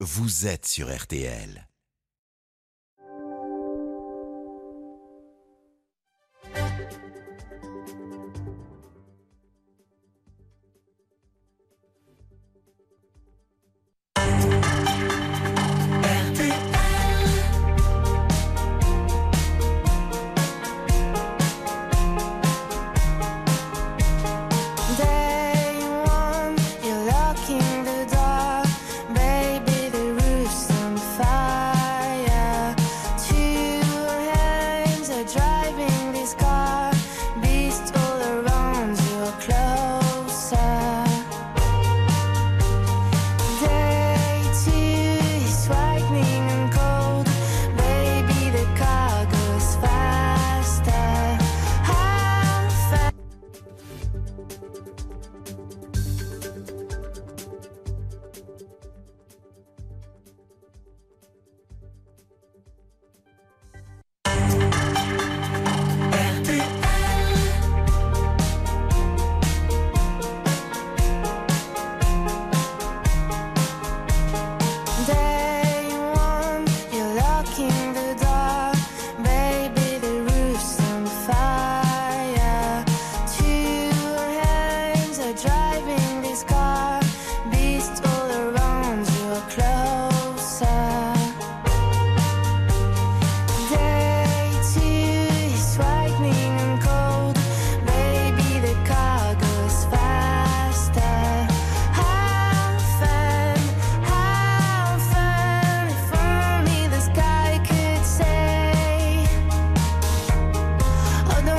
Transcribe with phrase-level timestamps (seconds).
[0.00, 1.66] vous êtes sur RTL.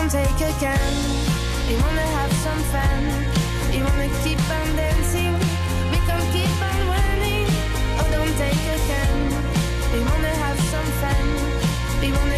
[0.09, 0.93] Don't take a gun.
[1.67, 3.03] We wanna have some fun.
[3.69, 5.33] We wanna keep on dancing.
[5.91, 7.47] We can keep on running.
[7.99, 9.19] Oh, don't take a gun.
[9.91, 11.27] We wanna have some fun.
[11.99, 12.36] We wanna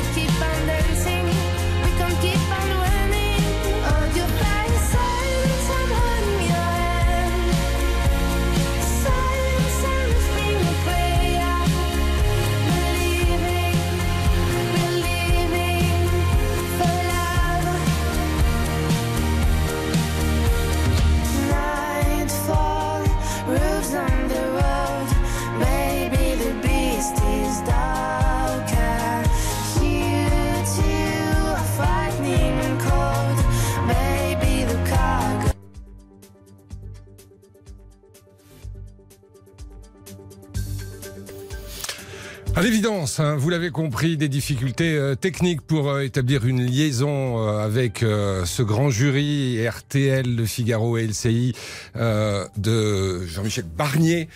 [42.69, 47.65] l'évidence, hein, vous l'avez compris, des difficultés euh, techniques pour euh, établir une liaison euh,
[47.65, 51.55] avec euh, ce grand jury RTL, Le Figaro et LCI
[51.95, 54.29] euh, de Jean-Michel Barnier.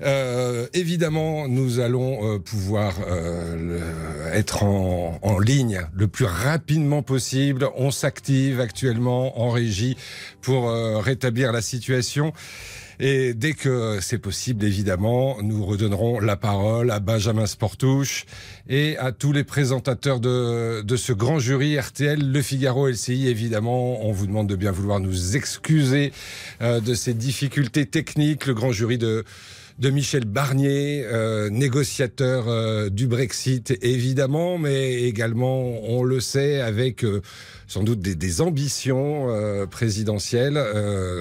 [0.00, 2.94] Euh, évidemment, nous allons pouvoir
[3.54, 3.80] le-
[4.32, 7.68] être en, en ligne le plus rapidement possible.
[7.76, 9.98] On s'active actuellement en régie
[10.40, 12.32] pour rétablir la situation.
[13.00, 18.26] Et dès que c'est possible, évidemment, nous redonnerons la parole à Benjamin Sportouche
[18.68, 23.28] et à tous les présentateurs de, de ce grand jury RTL, Le Figaro, LCI.
[23.28, 26.12] Évidemment, on vous demande de bien vouloir nous excuser
[26.62, 28.46] euh, de ces difficultés techniques.
[28.46, 29.24] Le grand jury de
[29.78, 37.04] de Michel Barnier, euh, négociateur euh, du Brexit, évidemment, mais également, on le sait, avec
[37.04, 37.22] euh,
[37.66, 40.62] sans doute des, ambitions euh, présidentielles,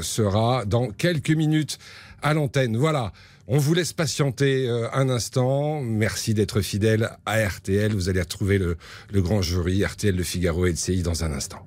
[0.02, 1.80] sera dans quelques minutes
[2.22, 2.78] à l'antenne.
[2.78, 3.12] Voilà.
[3.47, 5.81] On vous laisse patienter un instant.
[5.81, 7.94] Merci d'être fidèle à RTL.
[7.94, 8.78] Vous allez retrouver le,
[9.22, 11.66] grand jury RTL, Le Figaro et LCI dans un instant.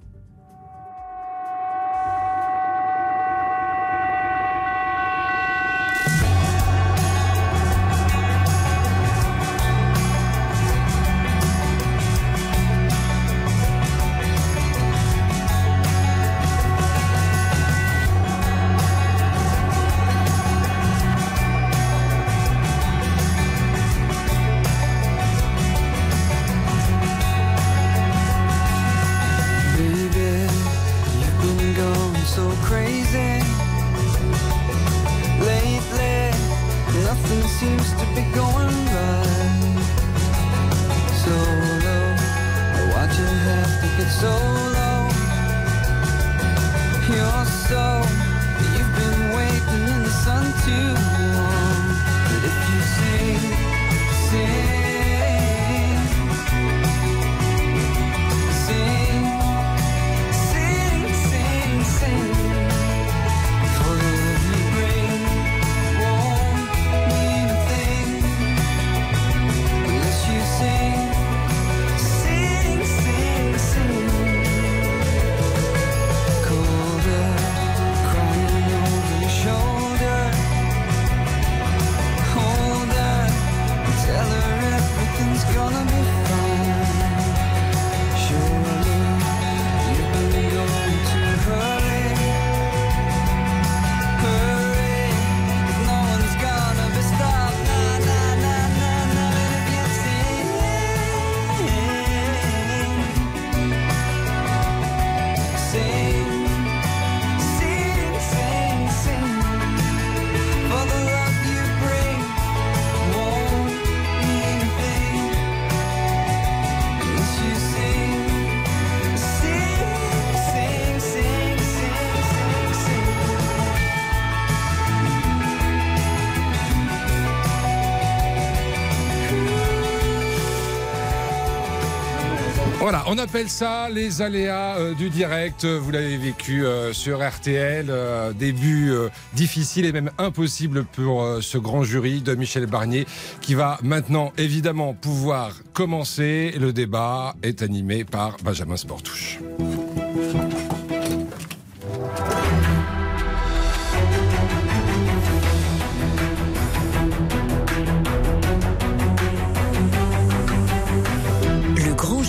[133.07, 135.65] On appelle ça les aléas euh, du direct.
[135.65, 137.87] Vous l'avez vécu euh, sur RTL.
[137.89, 143.07] euh, début euh, difficile et même impossible pour euh, ce grand jury de Michel Barnier
[143.41, 146.55] qui va maintenant évidemment pouvoir commencer.
[146.59, 149.39] Le débat est animé par Benjamin Sportouche.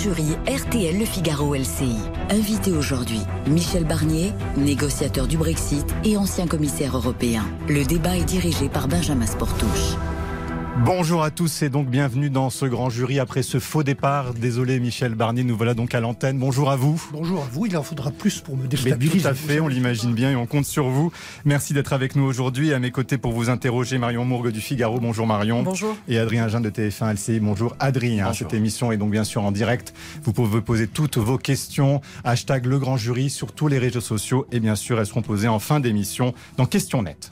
[0.09, 1.97] RTL Le Figaro LCI.
[2.29, 7.43] Invité aujourd'hui, Michel Barnier, négociateur du Brexit et ancien commissaire européen.
[7.67, 9.97] Le débat est dirigé par Benjamin Sportouche.
[10.85, 14.33] Bonjour à tous et donc bienvenue dans ce grand jury après ce faux départ.
[14.33, 16.37] Désolé Michel Barnier, nous voilà donc à l'antenne.
[16.37, 17.01] Bonjour à vous.
[17.11, 19.19] Bonjour à vous, il en faudra plus pour me Mais déstabiliser.
[19.21, 21.11] tout à fait, on l'imagine bien et on compte sur vous.
[21.45, 22.73] Merci d'être avec nous aujourd'hui.
[22.73, 24.99] À mes côtés pour vous interroger, Marion Mourgue du Figaro.
[24.99, 25.63] Bonjour Marion.
[25.63, 25.95] Bonjour.
[26.07, 27.39] Et Adrien Jean de TF1 LCI.
[27.39, 28.31] Bonjour Adrien.
[28.33, 29.93] Cette émission est donc bien sûr en direct.
[30.23, 32.01] Vous pouvez poser toutes vos questions.
[32.23, 34.45] Hashtag le grand jury sur tous les réseaux sociaux.
[34.51, 37.31] Et bien sûr, elles seront posées en fin d'émission dans Question Net.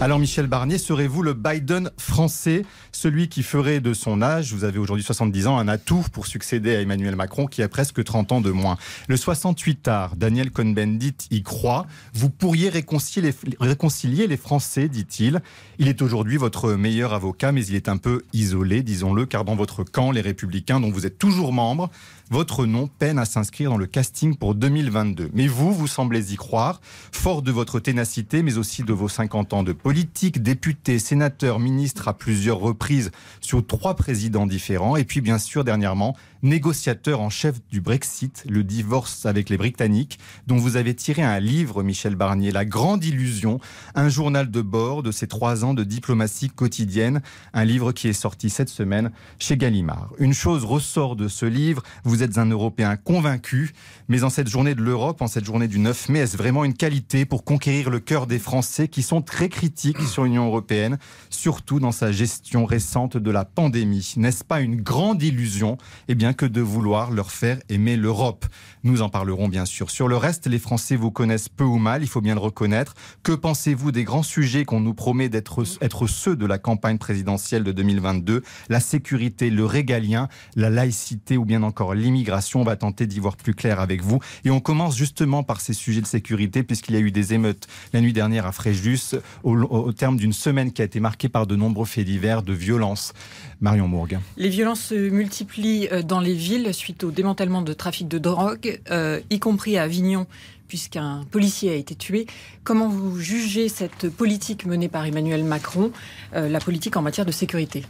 [0.00, 4.78] Alors Michel Barnier, serez-vous le Biden français, celui qui ferait de son âge, vous avez
[4.78, 8.40] aujourd'hui 70 ans, un atout pour succéder à Emmanuel Macron qui a presque 30 ans
[8.40, 11.86] de moins Le 68 art, Daniel Cohn-Bendit y croit.
[12.14, 15.40] Vous pourriez réconcilier, réconcilier les Français, dit-il.
[15.78, 19.56] Il est aujourd'hui votre meilleur avocat, mais il est un peu isolé, disons-le, car dans
[19.56, 21.90] votre camp, les Républicains, dont vous êtes toujours membre,
[22.30, 25.30] votre nom peine à s'inscrire dans le casting pour 2022.
[25.32, 26.80] Mais vous, vous semblez y croire,
[27.12, 32.08] fort de votre ténacité, mais aussi de vos 50 ans de politique, député, sénateur, ministre
[32.08, 33.10] à plusieurs reprises
[33.40, 38.64] sur trois présidents différents, et puis bien sûr dernièrement, négociateur en chef du Brexit, le
[38.64, 43.60] divorce avec les Britanniques, dont vous avez tiré un livre, Michel Barnier, La Grande Illusion,
[43.94, 47.22] un journal de bord de ces trois ans de diplomatie quotidienne,
[47.52, 50.10] un livre qui est sorti cette semaine chez Gallimard.
[50.18, 53.72] Une chose ressort de ce livre, vous êtes un Européen convaincu,
[54.08, 56.74] mais en cette journée de l'Europe, en cette journée du 9 mai, est-ce vraiment une
[56.74, 60.98] qualité pour conquérir le cœur des Français qui sont très critiques sur l'Union européenne,
[61.30, 64.14] surtout dans sa gestion récente de la pandémie?
[64.16, 65.78] N'est-ce pas une grande illusion?
[66.08, 68.46] Eh bien que de vouloir leur faire aimer l'Europe.
[68.84, 69.90] Nous en parlerons bien sûr.
[69.90, 72.94] Sur le reste, les Français vous connaissent peu ou mal, il faut bien le reconnaître.
[73.22, 77.62] Que pensez-vous des grands sujets qu'on nous promet d'être être ceux de la campagne présidentielle
[77.62, 82.62] de 2022 La sécurité, le régalien, la laïcité ou bien encore l'immigration?
[82.62, 84.18] On va tenter d'y voir plus clair avec vous.
[84.44, 87.68] Et on commence justement par ces sujets de sécurité, puisqu'il y a eu des émeutes
[87.92, 89.14] la nuit dernière à Fréjus,
[89.44, 93.12] au, terme d'une semaine qui a été marquée par de nombreux faits divers de violence.
[93.60, 94.18] Marion Mourgue.
[94.36, 98.71] Les violences se multiplient euh, dans les villes suite au démantèlement de trafic de drogue,
[98.90, 100.26] euh, y compris à Avignon,
[100.68, 102.26] puisqu'un policier a été tué.
[102.64, 105.92] Comment vous jugez cette politique menée par Emmanuel Macron,
[106.34, 107.84] euh, la politique en matière de sécurité?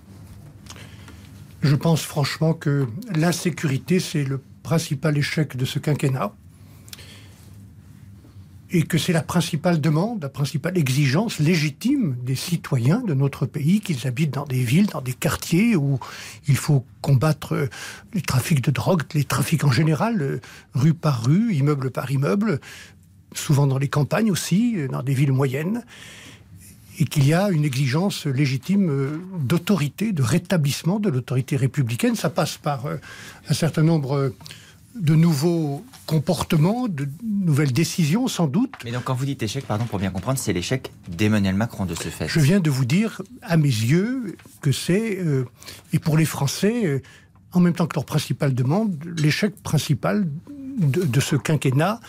[1.62, 6.34] Je pense franchement que l'insécurité, c'est le principal échec de ce quinquennat.
[8.74, 13.80] Et que c'est la principale demande, la principale exigence légitime des citoyens de notre pays,
[13.80, 16.00] qu'ils habitent dans des villes, dans des quartiers où
[16.48, 17.70] il faut combattre euh,
[18.14, 20.40] les trafics de drogue, les trafics en général, euh,
[20.72, 22.60] rue par rue, immeuble par immeuble,
[23.34, 25.84] souvent dans les campagnes aussi, euh, dans des villes moyennes
[26.98, 32.16] et qu'il y a une exigence légitime d'autorité, de rétablissement de l'autorité républicaine.
[32.16, 34.34] Ça passe par un certain nombre
[34.94, 38.72] de nouveaux comportements, de nouvelles décisions sans doute.
[38.84, 41.94] Mais donc quand vous dites échec, pardon, pour bien comprendre, c'est l'échec d'Emmanuel Macron de
[41.94, 42.28] ce fait.
[42.28, 45.44] Je viens de vous dire, à mes yeux, que c'est, euh,
[45.92, 47.02] et pour les Français, euh,
[47.52, 50.26] en même temps que leur principale demande, l'échec principal
[50.78, 52.00] de, de ce quinquennat,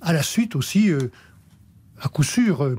[0.00, 1.10] à la suite aussi, euh,
[2.00, 2.76] à coup sûr,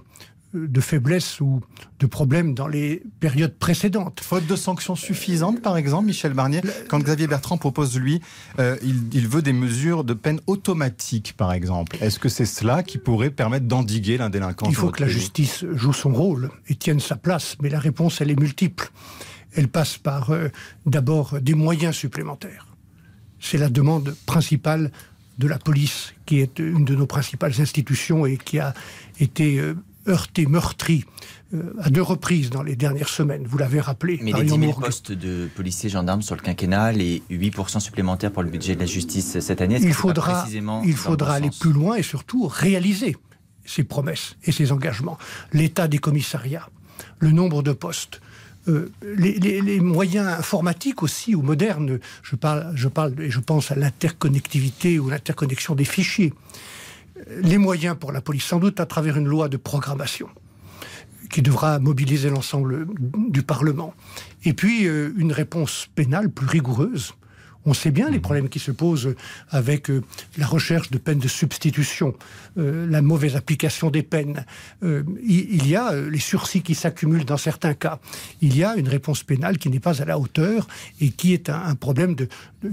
[0.54, 1.62] de faiblesses ou
[2.00, 4.20] de problèmes dans les périodes précédentes.
[4.22, 8.22] Faute de sanctions suffisantes, par exemple, Michel Barnier, quand Xavier Bertrand propose, lui,
[8.60, 11.98] euh, il, il veut des mesures de peine automatique, par exemple.
[12.02, 15.94] Est-ce que c'est cela qui pourrait permettre d'endiguer l'indélinquance Il faut que la justice joue
[15.94, 18.92] son rôle et tienne sa place, mais la réponse, elle est multiple.
[19.56, 20.50] Elle passe par euh,
[20.86, 22.68] d'abord des moyens supplémentaires.
[23.40, 24.92] C'est la demande principale
[25.38, 28.74] de la police, qui est une de nos principales institutions et qui a
[29.20, 29.76] été euh,
[30.08, 31.06] heurtée, meurtrie
[31.54, 33.46] euh, à deux reprises dans les dernières semaines.
[33.48, 34.20] Vous l'avez rappelé.
[34.22, 38.44] Mais les 10 000 postes de policiers gendarmes sur le quinquennat, les 8% supplémentaires pour
[38.44, 40.46] le budget de la justice cette année, il faudra,
[40.84, 43.16] il faudra aller plus loin et surtout réaliser
[43.66, 45.18] ces promesses et ces engagements.
[45.52, 46.70] L'état des commissariats,
[47.20, 48.20] le nombre de postes,
[48.70, 53.42] euh, les, les, les, moyens informatiques aussi ou modernes, je parle, je parle et je
[53.42, 56.34] pense à l'interconnectivité ou l'interconnexion des fichiers,
[57.42, 60.28] les moyens pour la police, sans doute à travers une loi de programmation
[61.30, 62.88] qui devra mobiliser l'ensemble
[63.30, 63.94] du Parlement.
[64.46, 67.14] Et puis euh, une réponse pénale plus rigoureuse
[67.66, 69.16] on sait bien les problèmes qui se posent
[69.50, 70.04] avec euh,
[70.38, 72.14] la recherche de peines de substitution,
[72.58, 74.46] euh, la mauvaise application des peines.
[74.84, 78.00] Euh, il, y a les sursis qui s'accumulent dans certains cas.
[78.42, 80.68] Il y a une réponse pénale qui n'est pas à la hauteur
[81.00, 82.28] et qui est un, problème de,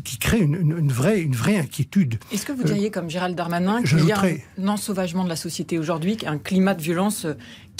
[0.04, 2.18] qui crée une, vraie, une vraie inquiétude.
[2.32, 4.22] Est-ce que vous diriez, comme Gérald Darmanin, qu'il y a
[4.58, 7.26] un ensauvagement de la société aujourd'hui, un climat de violence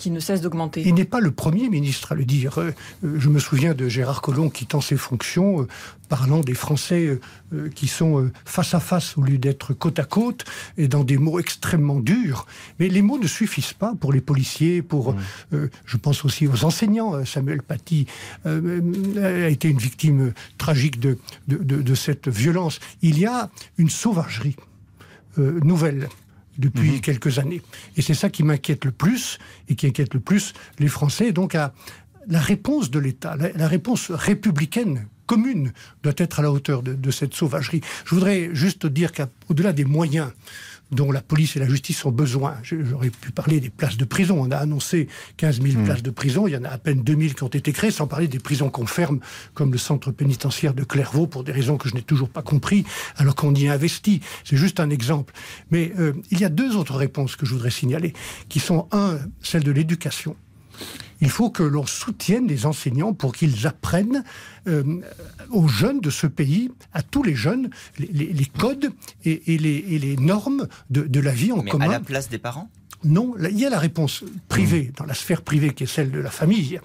[0.00, 0.82] qui ne cesse d'augmenter.
[0.86, 2.58] Il n'est pas le premier ministre à le dire.
[2.58, 5.68] Euh, je me souviens de Gérard Collomb quittant ses fonctions, euh,
[6.08, 7.20] parlant des Français
[7.52, 10.46] euh, qui sont face à face au lieu d'être côte à côte,
[10.78, 12.46] et dans des mots extrêmement durs.
[12.78, 15.68] Mais les mots ne suffisent pas pour les policiers, pour, mmh.
[15.84, 17.24] je pense aussi aux enseignants.
[17.24, 18.06] Samuel Paty
[18.44, 22.80] a été une victime tragique de, de, de cette violence.
[23.02, 24.56] Il y a une sauvagerie
[25.36, 26.08] nouvelle
[26.60, 27.00] depuis mhm.
[27.00, 27.62] quelques années.
[27.96, 29.38] Et c'est ça qui m'inquiète le plus
[29.68, 31.32] et qui inquiète le plus les Français.
[31.32, 31.72] Donc à
[32.28, 37.34] la réponse de l'État, la, réponse républicaine commune doit être à la hauteur de, cette
[37.34, 37.80] sauvagerie.
[38.04, 40.30] Je voudrais juste dire qu'au-delà des moyens
[40.90, 42.56] dont la police et la justice ont besoin.
[42.62, 44.36] J'aurais pu parler des places de prison.
[44.40, 45.84] On a annoncé 15 000 hmm.
[45.84, 46.46] places de prison.
[46.46, 48.38] Il y en a à peine 2 000 qui ont été créées, sans parler des
[48.38, 49.20] prisons qu'on ferme,
[49.54, 52.84] comme le centre pénitentiaire de Clairvaux, pour des raisons que je n'ai toujours pas compris,
[53.16, 54.20] alors qu'on y a investi.
[54.44, 55.32] C'est juste un exemple.
[55.70, 58.12] Mais euh, il y a deux autres réponses que je voudrais signaler,
[58.48, 60.36] qui sont, un, celle de l'éducation
[61.20, 64.24] il faut que l'on soutienne les enseignants pour qu'ils apprennent
[64.66, 65.00] euh,
[65.50, 68.90] aux jeunes de ce pays, à tous les jeunes, les, codes
[69.24, 71.86] et, les, normes de, la vie en Mais commun.
[71.86, 72.70] À la place des parents?
[73.02, 76.18] Non, il y a la réponse privée, dans la sphère privée qui est celle de
[76.18, 76.80] la famille,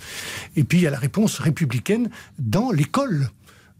[0.56, 3.30] et puis il y a la réponse républicaine dans l'école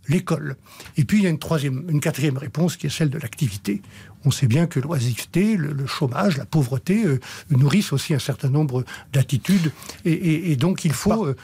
[0.07, 0.55] l'école.
[0.97, 3.81] Et puis il y a une troisième, une quatrième réponse qui est celle de l'activité.
[4.25, 7.20] On sait bien que l'oisiveté, le, chômage, la pauvreté euh,
[7.51, 9.72] nourrissent aussi un certain nombre d'attitudes.
[10.03, 11.36] Et, donc il faut euh,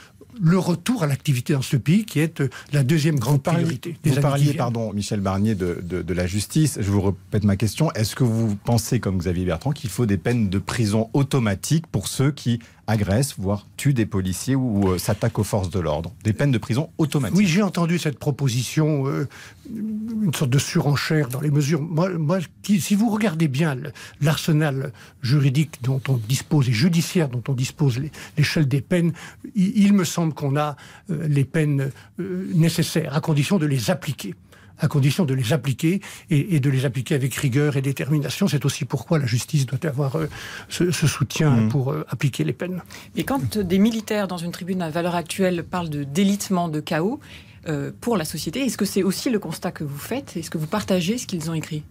[0.42, 3.98] le retour à l'activité dans ce pays qui est euh, la deuxième grande priorité.
[4.04, 6.80] Des vous parliez, pardon, Michel Barnier, de, de, la justice.
[6.82, 7.92] Je vous répète ma question.
[7.94, 12.08] Est-ce que vous pensez, comme Xavier Bertrand, qu'il faut des peines de prison automatiques pour
[12.08, 12.60] ceux qui
[12.92, 16.12] agressent, voire tuent des policiers ou euh, s'attaquent aux forces de l'ordre.
[16.24, 17.38] Des peines de prison automatiques.
[17.38, 19.28] Oui, j'ai entendu cette proposition, euh,
[19.74, 21.82] une sorte de surenchère dans les mesures.
[22.64, 23.78] Si vous regardez bien
[24.22, 28.00] l'arsenal juridique dont on dispose et judiciaire dont on dispose,
[28.38, 29.14] l'échelle des peines,
[29.56, 30.76] il, me semble qu'on a
[31.10, 34.36] euh, les peines nécessaires, à condition de les appliquer
[34.82, 38.48] à condition de les appliquer et, de les appliquer avec rigueur et détermination.
[38.48, 40.28] C'est aussi pourquoi la justice doit avoir euh,
[40.70, 41.70] ce, soutien mmh.
[41.70, 42.82] pour euh, appliquer les peines.
[43.16, 47.20] Et quand des militaires dans une tribune à valeur actuelle parlent de délitement, de chaos
[47.68, 50.36] euh, pour la société, est-ce que c'est aussi le constat que vous faites?
[50.36, 51.84] Est-ce que vous partagez ce qu'ils ont écrit?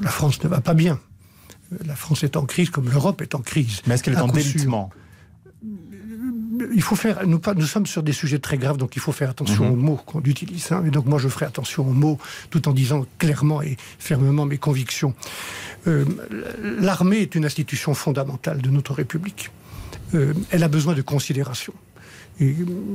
[0.00, 0.98] La France ne va pas bien.
[1.84, 3.82] La France est en crise comme l'Europe est en crise.
[3.86, 4.90] Mais est-ce qu'elle est en délitement?
[6.74, 7.26] Il faut faire.
[7.26, 9.72] Nous, nous, sommes sur des sujets très graves, donc il faut faire attention mhm.
[9.72, 10.72] aux mots qu'on utilise.
[10.72, 10.84] Hein.
[10.86, 12.18] et donc moi, je ferai attention aux mots,
[12.50, 15.14] tout en disant clairement et fermement mes convictions.
[15.86, 16.04] Euh,
[16.80, 19.50] l'armée est une institution fondamentale de notre République.
[20.14, 21.72] Euh, elle a besoin de considération.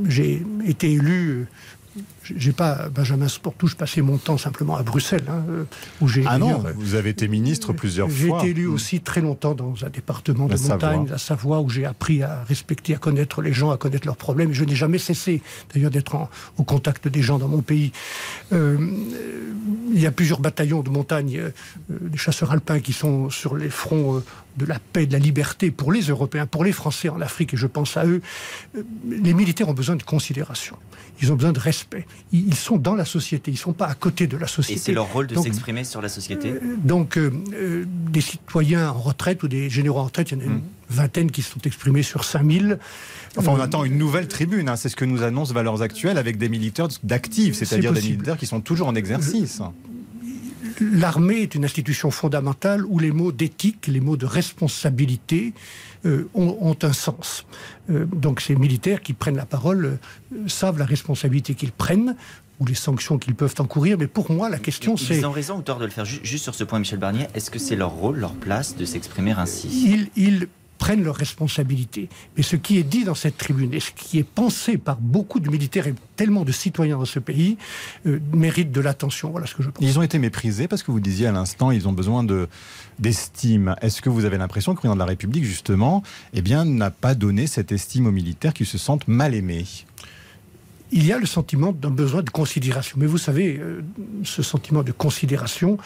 [0.07, 1.47] J'ai été élu
[2.24, 5.63] j'ai pas Benjamin Sportouche passé mon temps simplement à Bruxelles, hein, euh,
[6.01, 6.24] où j'ai.
[6.25, 8.39] Ah non, vous avez été ministre plusieurs fois.
[8.42, 11.86] J'ai été élu aussi très longtemps dans un département de montagne, la Savoie, où j'ai
[11.86, 14.54] appris à respecter, à connaître les gens, à connaître leurs problèmes.
[14.54, 15.42] Je n'ai jamais cessé,
[15.74, 17.92] d'ailleurs, d'être au contact des gens dans mon pays.
[18.54, 18.77] Euh,
[19.94, 21.51] il y a plusieurs bataillons de montagne, euh,
[21.89, 24.24] des chasseurs alpins qui sont sur les fronts
[24.58, 27.58] de la paix, de la liberté pour les Européens, pour les Français en Afrique, et
[27.58, 28.22] je pense à eux.
[29.08, 30.76] Les militaires ont besoin de considération.
[31.22, 32.06] Ils ont besoin de respect.
[32.32, 34.80] Ils sont dans la société, ils ne sont pas à côté de la société.
[34.80, 38.90] Et c'est leur rôle de s'exprimer sur la société euh, Donc, euh, euh, des citoyens
[38.90, 40.64] en retraite ou des généraux en retraite, il y en a une mmh.
[40.90, 42.78] vingtaine qui se sont exprimés sur 5000.
[43.36, 44.76] Enfin, on attend une nouvelle tribune, hein.
[44.76, 48.48] c'est ce que nous annoncent Valeurs Actuelles, avec des militaires d'actifs, c'est-à-dire des militaires qui
[48.48, 49.62] sont toujours en exercice.
[50.79, 55.53] L'armée est une institution fondamentale où les mots d'éthique, les mots de responsabilité
[56.05, 57.46] euh, ont, ont un sens.
[57.89, 59.86] Euh, donc ces militaires qui prennent la parole
[60.34, 62.15] euh, savent la responsabilité qu'ils prennent
[62.60, 63.98] ou les sanctions qu'ils peuvent encourir.
[64.00, 65.25] Mais pour moi, la question Ils c'est...
[65.25, 67.51] ont raison ou tort de le faire Ju- Juste sur ce point, Michel Barnier, est-ce
[67.51, 69.67] que c'est leur rôle, leur place de s'exprimer ainsi?
[69.69, 70.48] Ils, ils
[70.88, 72.08] prennent leurs responsabilités.
[72.38, 75.41] Mais ce qui est dit dans cette tribune et ce qui est pensé par beaucoup
[75.41, 77.58] de militaires et tellement de citoyens dans ce pays
[78.06, 79.32] euh, mérite de l'attention.
[79.32, 79.84] Voilà ce que je pense.
[79.86, 82.48] Ils ont été méprisés parce que vous disiez à l'instant, ils ont besoin de
[83.00, 83.75] d'estime.
[83.82, 86.89] Est-ce que vous avez l'impression que le président de la République, justement, eh bien, n'a
[86.89, 89.65] pas donné cette estime aux militaires qui se sentent mal aimés?
[90.94, 92.96] Il y a le sentiment d'un besoin de considération.
[92.98, 93.82] Mais vous savez, euh,
[94.24, 95.77] ce sentiment de considération,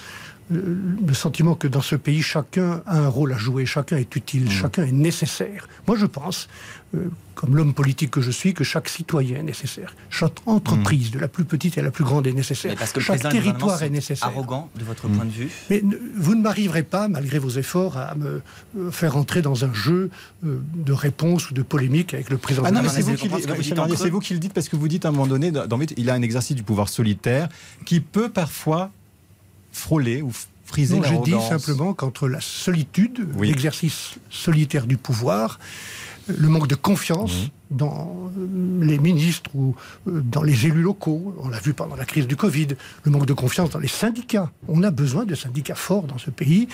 [0.51, 4.45] le sentiment que dans ce pays, chacun a un rôle à jouer, chacun est utile,
[4.45, 4.49] Mmh.
[4.51, 5.67] chacun est nécessaire.
[5.87, 6.47] Moi, je pense,
[6.95, 7.05] euh,
[7.35, 9.95] comme l'homme politique que je suis, que chaque citoyen est nécessaire.
[10.09, 12.71] Chaque entreprise, de la plus petite à la plus grande, est nécessaire.
[12.71, 14.27] Mais parce que le chaque territoire est nécessaire.
[14.27, 15.49] arrogant de votre point de vue?
[15.69, 18.41] Mais ne- vous ne m'arriverez pas, malgré vos efforts, à me
[18.77, 20.09] euh, faire entrer dans un jeu
[20.45, 22.63] euh, de réponse ou de polémique avec le président.
[22.65, 23.47] Ah de non, la mais c'est vous vous, qui le- dites
[24.11, 26.13] vous qui le parce que vous dites à un moment donné, dans, dans- il a
[26.13, 27.47] un exercice du pouvoir solitaire
[27.85, 28.91] qui peut parfois
[29.71, 30.31] frôler ou
[30.65, 33.47] friser Non, j'ai dit simplement qu'entre la solitude, Oui.
[33.49, 35.59] l'exercice solitaire du pouvoir,
[36.27, 37.33] le manque de confiance
[37.71, 37.77] Mhm.
[37.77, 39.75] dans euh, les ministres ou
[40.07, 42.67] euh, dans les élus locaux, on l'a vu pendant la crise du Covid,
[43.03, 46.29] le manque de confiance dans les syndicats, on a besoin de syndicats forts dans ce
[46.29, 46.67] pays,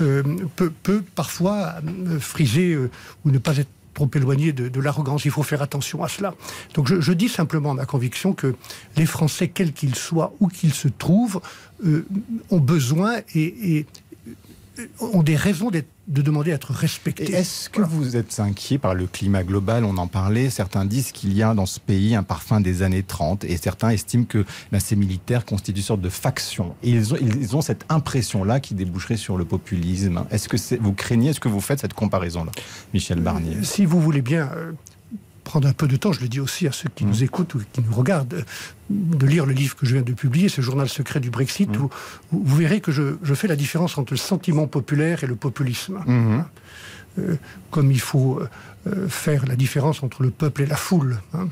[0.00, 0.22] euh,
[0.56, 1.74] peut, peut parfois
[2.18, 2.90] friser euh,
[3.24, 5.24] ou ne pas être trop éloigné de, l'arrogance.
[5.24, 6.34] Il faut faire attention à cela.
[6.74, 8.54] Donc je, dis simplement ma conviction que
[8.96, 11.40] les Français, quels qu'ils soient, où qu'ils se trouvent,
[11.84, 12.06] euh,
[12.50, 13.86] ont besoin et,
[15.00, 15.82] ont des raisons de
[16.22, 17.32] demander à être respectés.
[17.32, 17.94] Est-ce que Voilà.
[17.94, 19.84] vous êtes inquiet par le climat global?
[19.84, 20.50] On en parlait.
[20.50, 23.90] Certains disent qu'il y a dans ce pays un parfum des années 30 et certains
[23.90, 26.74] estiment que ben, ces militaires constituent une sorte de faction.
[26.82, 30.24] Et ils ont, ils ont cette impression-là qui déboucherait sur le populisme.
[30.30, 32.52] Est-ce que vous craignez, est-ce que vous faites cette comparaison-là,
[32.94, 33.56] Michel Barnier?
[33.56, 34.72] Euh, Si vous voulez bien euh,
[35.48, 37.08] prendre un peu de temps, je le dis aussi à ceux qui Mm.
[37.08, 38.42] nous écoutent ou qui nous regardent, euh,
[38.90, 41.82] de lire le livre que je viens de publier, ce journal secret du Brexit, Mm.
[41.82, 41.90] où,
[42.32, 45.36] où vous verrez que je, je fais la différence entre le sentiment populaire et le
[45.36, 45.98] populisme.
[46.06, 46.44] Mhm.
[47.18, 47.36] Euh,
[47.70, 48.40] comme il faut
[48.86, 51.18] euh, faire la différence entre le peuple et la foule.
[51.34, 51.48] hein.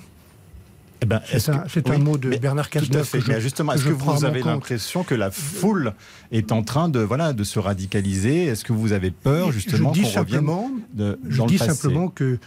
[1.03, 3.11] Eh ben, C'est un, que- mot de mais Bernard Cazeneuve.
[3.11, 5.93] que je- justement, est-ce que vous avez l'impression que la foule
[6.33, 8.45] est en train de, voilà, de se radicaliser?
[8.47, 10.47] Est-ce que vous avez peur, justement, qu'on revienne
[10.95, 11.71] de, je dis le passé?
[11.75, 12.39] simplement que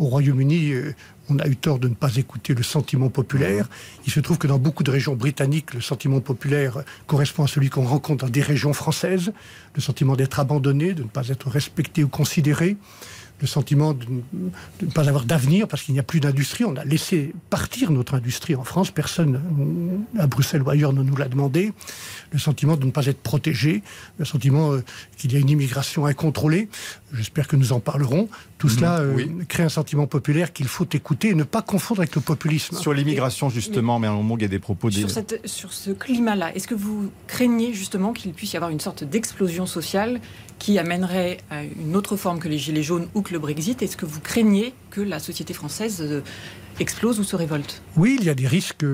[0.00, 0.94] au Royaume-Uni, euh,
[1.28, 3.68] on a eu tort de ne pas écouter le sentiment populaire.
[4.06, 7.68] Il se trouve que dans beaucoup de régions britanniques, le sentiment populaire correspond à celui
[7.68, 9.30] qu'on rencontre dans des régions françaises.
[9.74, 12.76] Le sentiment d'être abandonné, de ne pas être respecté ou considéré.
[13.42, 14.04] Le sentiment de,
[14.82, 16.64] ne- pas avoir d'avenir parce qu'il n'y a plus d'industrie.
[16.64, 18.90] On a laissé partir notre industrie en France.
[18.90, 19.40] Personne
[20.18, 21.72] à Bruxelles ou ailleurs ne nous l'a demandé.
[22.32, 23.82] Le sentiment de ne pas être protégé.
[24.18, 24.82] Le sentiment euh,
[25.16, 26.68] qu'il y a une immigration incontrôlée.
[27.14, 28.28] J'espère que nous en parlerons.
[28.60, 29.30] Tout cela euh, oui.
[29.48, 32.76] crée un sentiment populaire qu'il faut écouter et ne pas confondre avec le populisme.
[32.76, 34.90] Sur l'immigration, justement, mais moment, il y a des propos...
[34.90, 38.70] des- Sur, cette- sur ce climat-là, est-ce que vous craignez justement qu'il puisse y avoir
[38.70, 40.20] une sorte d'explosion sociale
[40.58, 43.80] qui amènerait à une autre forme que les Gilets jaunes ou que le Brexit?
[43.80, 46.20] Est-ce que vous craignez que la société française euh,
[46.80, 48.84] explose ou se révolte Oui, il y a des risques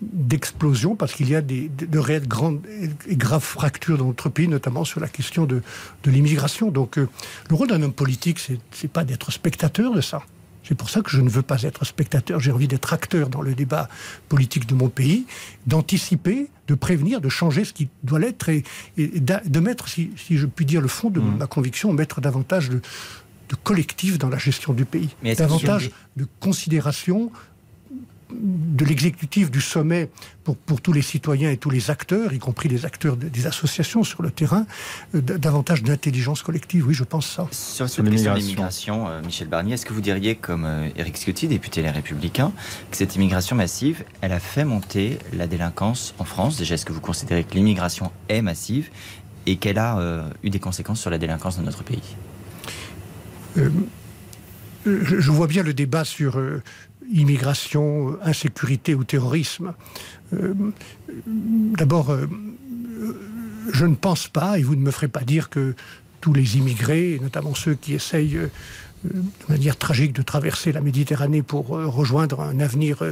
[0.00, 2.60] d'explosion parce qu'il y a des, de, réelles grandes
[3.06, 5.62] et graves fractures dans notre pays, notamment sur la question de,
[6.02, 6.70] de l'immigration.
[6.70, 7.08] Donc, euh,
[7.50, 10.22] le rôle d'un homme politique, c'est c'est pas d'être spectateur de ça.
[10.66, 12.40] C'est pour ça que je ne veux pas être spectateur.
[12.40, 13.88] J'ai envie d'être acteur dans le débat
[14.30, 15.26] politique de mon pays,
[15.66, 18.64] d'anticiper, de prévenir, de changer ce qui doit l'être et,
[18.96, 21.36] de mettre, si, si je puis dire le fond de Mhm.
[21.36, 22.80] ma conviction, mettre davantage de,
[23.54, 25.10] de collectif dans la gestion du pays.
[25.36, 27.30] Davantage de considération
[28.32, 30.10] de l'exécutif du sommet
[30.42, 33.46] pour, pour tous les citoyens et tous les acteurs, y compris les acteurs de- des
[33.46, 34.66] associations sur le terrain,
[35.14, 36.86] euh, davantage d'intelligence collective.
[36.88, 37.46] Oui, je pense ça.
[37.52, 39.08] Sur Sur cette question de l'immigration.
[39.08, 42.50] euh, Michel Barnier, est-ce que vous diriez, comme euh, Éric Ciotti, député Les Républicains,
[42.90, 46.56] que cette immigration massive, elle a fait monter la délinquance en France?
[46.56, 48.88] Déjà, est-ce que vous considérez que l'immigration est massive
[49.46, 52.02] et qu'elle a euh, eu des conséquences sur la délinquance dans notre pays?
[53.58, 53.70] Euh,
[54.86, 56.62] je, vois bien le débat sur euh,
[57.12, 59.72] immigration, euh, insécurité ou terrorisme.
[61.26, 62.16] D'abord,
[63.72, 65.74] je ne pense pas, et vous ne me ferez pas dire que
[66.20, 68.40] tous les immigrés, notamment ceux qui essayent
[69.04, 73.04] de manière tragique de traverser la Méditerranée pour rejoindre un avenir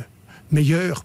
[0.51, 1.05] meilleur,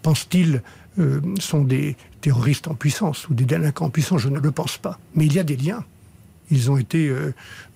[0.00, 0.62] pense-t-il,
[0.98, 4.20] euh, sont des terroristes en puissance ou des délinquants en puissance?
[4.22, 4.98] Je ne le pense pas.
[5.14, 5.84] Mais il y a des liens.
[6.50, 7.12] Ils ont été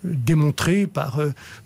[0.04, 1.20] démontrés par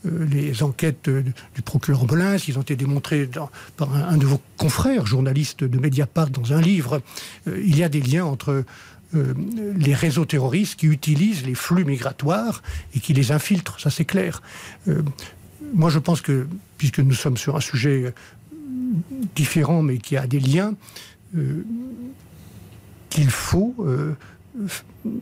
[0.04, 3.28] les enquêtes du procureur Molins, ils ont été démontrés
[3.76, 7.02] par un, de vos confrères, journalistes de Mediapart, dans un livre.
[7.46, 8.64] Euh, il y a des liens entre
[9.14, 9.34] euh,
[9.76, 12.62] les réseaux terroristes qui utilisent les flux migratoires
[12.94, 14.42] et qui les infiltrent, ça c'est clair.
[14.88, 15.02] Euh,
[15.74, 16.46] moi je pense que,
[16.78, 18.12] puisque nous sommes sur un sujet
[19.34, 20.74] différent mais qui a des liens,
[23.10, 23.74] qu'il faut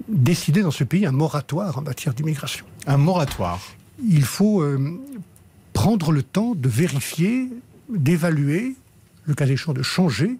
[0.08, 2.64] décider dans ce pays un moratoire en matière d'immigration.
[2.86, 3.60] Un moratoire.
[4.06, 5.00] Il faut euh,
[5.72, 7.48] prendre le temps de vérifier,
[7.88, 8.76] d'évaluer,
[9.26, 10.36] le cas échéant de changer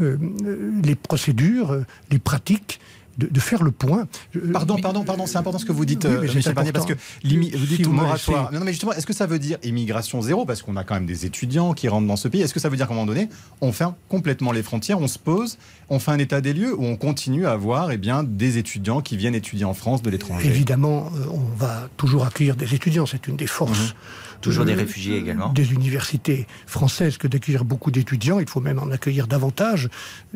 [0.00, 2.80] euh, euh, les procédures, les pratiques,
[3.18, 4.06] de, de faire le point.
[4.34, 6.72] Je- Pardon, pardon, pardon, c'est important ce que vous dites, Oui, euh, mais Michel Barnier,
[6.72, 6.98] parce que vous
[7.28, 7.36] Si
[7.76, 8.50] dites me moratoire.
[8.52, 10.44] Non, non, mais justement, est-ce que ça veut dire immigration zéro?
[10.46, 12.40] Parce qu'on a quand même des étudiants qui rentrent dans ce pays.
[12.42, 13.28] Est-ce que ça veut dire qu'à un moment donné,
[13.60, 16.84] on ferme complètement les frontières, on se pose, on fait un état des lieux, ou
[16.84, 20.48] on continue à avoir eh bien, des étudiants qui viennent étudier en France de l'étranger?
[20.48, 23.94] Évidemment, euh, on va toujours accueillir des étudiants, c'est une des forces.
[24.42, 25.52] Toujours des euh, réfugiés également.
[25.52, 28.38] Des universités françaises que d'accueillir beaucoup d'étudiants.
[28.40, 29.88] Il faut même en accueillir davantage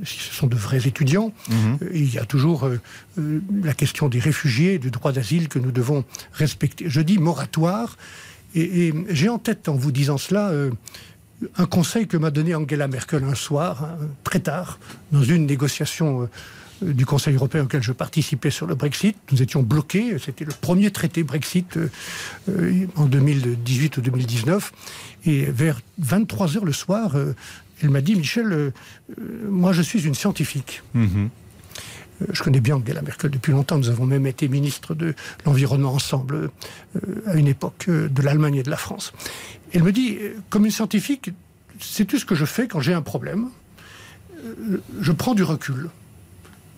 [0.02, 1.32] si ce sont de vrais étudiants.
[1.50, 1.78] Mhm.
[1.82, 2.80] Euh, Il y a toujours euh,
[3.62, 6.86] la question des réfugiés, du droit d'asile que nous devons respecter.
[6.88, 7.98] Je dis moratoire,
[8.54, 10.48] et, et j'ai en tête en vous disant cela.
[10.48, 10.70] euh,
[11.58, 14.78] un conseil que m'a donné Angela Merkel un soir, hein, très tard,
[15.12, 16.30] dans une négociation
[16.82, 19.16] du Conseil européen auquel je participais sur le Brexit.
[19.32, 21.88] Nous étions bloqués, c'était le premier traité Brexit euh,
[22.48, 24.72] euh, en 2018 ou 2019.
[25.26, 27.34] Et vers 23 heures le soir, euh,
[27.82, 28.70] elle m'a dit, Michel, euh,
[29.18, 30.82] euh, moi je suis une scientifique.
[30.94, 31.30] Mhm.
[32.22, 33.78] Euh, Je connais bien Angela Merkel depuis longtemps.
[33.78, 36.34] Nous avons même été ministres de l'Environnement ensemble
[36.96, 39.12] euh, à une époque euh, de l'Allemagne et de la France.
[39.72, 41.30] Elle me dit, euh, comme une scientifique,
[41.80, 43.48] c'est tout ce que je fais quand j'ai un problème.
[44.44, 45.88] Euh, Je prends du recul.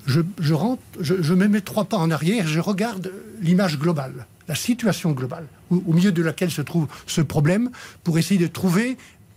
[0.06, 4.54] Je, je rentre, je, je mets trois pas en arrière, je regarde l'image globale, la
[4.54, 7.70] situation globale, au, au milieu de laquelle se trouve ce problème,
[8.04, 8.96] pour essayer de trouver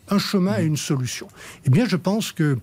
[0.10, 1.28] un chemin et une solution.
[1.65, 2.58] Eh bien, je pense que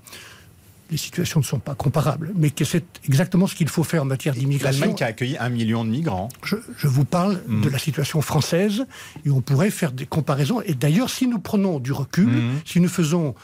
[0.90, 4.06] les situations ne sont pas comparables, mais que c'est exactement ce qu'il faut faire en
[4.06, 4.80] matière d'immigration.
[4.80, 6.30] L'Allemagne qui a accueilli un million de migrants.
[6.42, 7.60] Je, je vous parle Mm.
[7.60, 8.86] de la situation française
[9.26, 10.62] et on pourrait faire des comparaisons.
[10.62, 12.50] Et d'ailleurs, si nous prenons du recul, Mm.
[12.64, 13.34] si nous faisons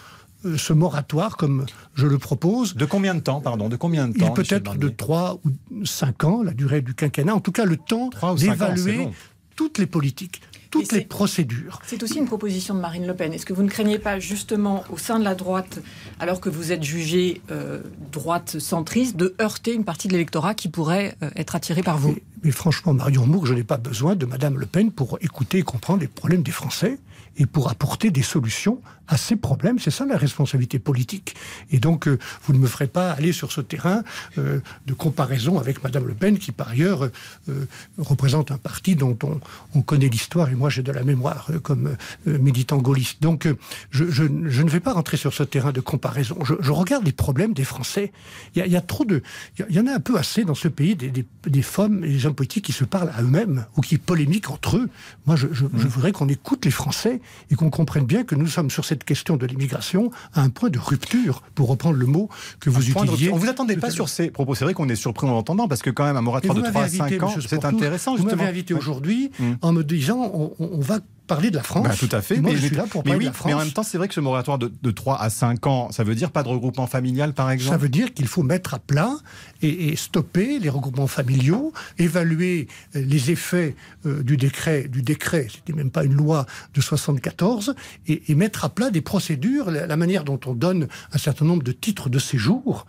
[0.56, 4.26] ce moratoire comme je le propose, De combien de temps, pardon De combien de temps
[4.28, 7.52] il peut être de Barnier 3 ou 5 ans, la durée du quinquennat, en tout
[7.52, 9.08] cas le temps d'évaluer
[9.56, 11.80] toutes les politiques, toutes les procédures.
[11.86, 13.32] C'est aussi une proposition de Marine Le Pen.
[13.32, 15.78] Est-ce que vous ne craignez pas justement au sein de la droite,
[16.18, 17.80] alors que vous êtes jugé euh,
[18.10, 22.12] droite centriste, de heurter une partie de l'électorat qui pourrait euh, être attiré par vous?
[22.12, 25.58] Mais, mais franchement, Marion Moore, je n'ai pas besoin de Madame Le Pen pour écouter
[25.58, 26.98] et comprendre les problèmes des Français
[27.36, 29.78] et pour apporter des solutions à ces problèmes.
[29.78, 31.34] C'est ça la responsabilité politique.
[31.70, 34.02] Et donc, euh, vous ne me ferez pas aller sur ce terrain
[34.38, 37.10] euh, de comparaison avec Madame Le Pen, qui par ailleurs
[37.50, 37.66] euh,
[37.98, 39.40] représente un parti dont on,
[39.74, 43.20] on connaît l'histoire, et moi j'ai de la mémoire euh, comme euh, militant gaulliste.
[43.20, 43.58] Donc, euh,
[43.90, 46.38] je, je- je ne vais pas rentrer sur ce terrain de comparaison.
[46.44, 48.10] Je, je regarde les problèmes des Français.
[48.54, 49.22] Il y a, il y a trop de...
[49.58, 51.26] Il y a- il y en a un peu assez dans ce pays des, des-
[51.46, 54.78] des femmes et des hommes politiques qui se parlent à eux-mêmes ou qui polémiquent entre
[54.78, 54.88] eux.
[55.26, 57.20] Moi, je, je- je voudrais qu'on écoute les Français
[57.50, 60.70] et qu'on comprenne bien que nous sommes sur cette question de l'immigration à un point
[60.70, 62.28] de rupture, pour reprendre le mot
[62.60, 63.30] que vous utilisiez.
[63.32, 64.54] On vous attendait pas sur ces propos.
[64.54, 66.66] C'est vrai qu'on est surpris en l'entendant parce que quand même un moratoire vous de
[66.66, 68.36] m'avez 3 à invité, 5 ans, c'est intéressant Vous justement.
[68.36, 69.52] m'avez invité aujourd'hui Mm.
[69.62, 71.86] en me disant on va parler de la France.
[71.86, 72.38] Bah, tout à fait.
[72.38, 73.46] Moi, mais, je suis là pour parler oui, de la France.
[73.48, 75.92] mais en même temps, c'est vrai que ce moratoire de, de 3 à 5 ans,
[75.92, 77.70] ça veut dire pas de regroupement familial, par exemple?
[77.70, 79.16] Ça veut dire qu'il faut mettre à plat
[79.62, 83.74] et, et stopper les regroupements familiaux, évaluer euh, les effets
[84.06, 87.74] euh, du décret, du décret, c'était même pas une loi de 74,
[88.06, 91.44] et, et mettre à plat des procédures, la, la manière dont on donne un certain
[91.44, 92.86] nombre de titres de séjour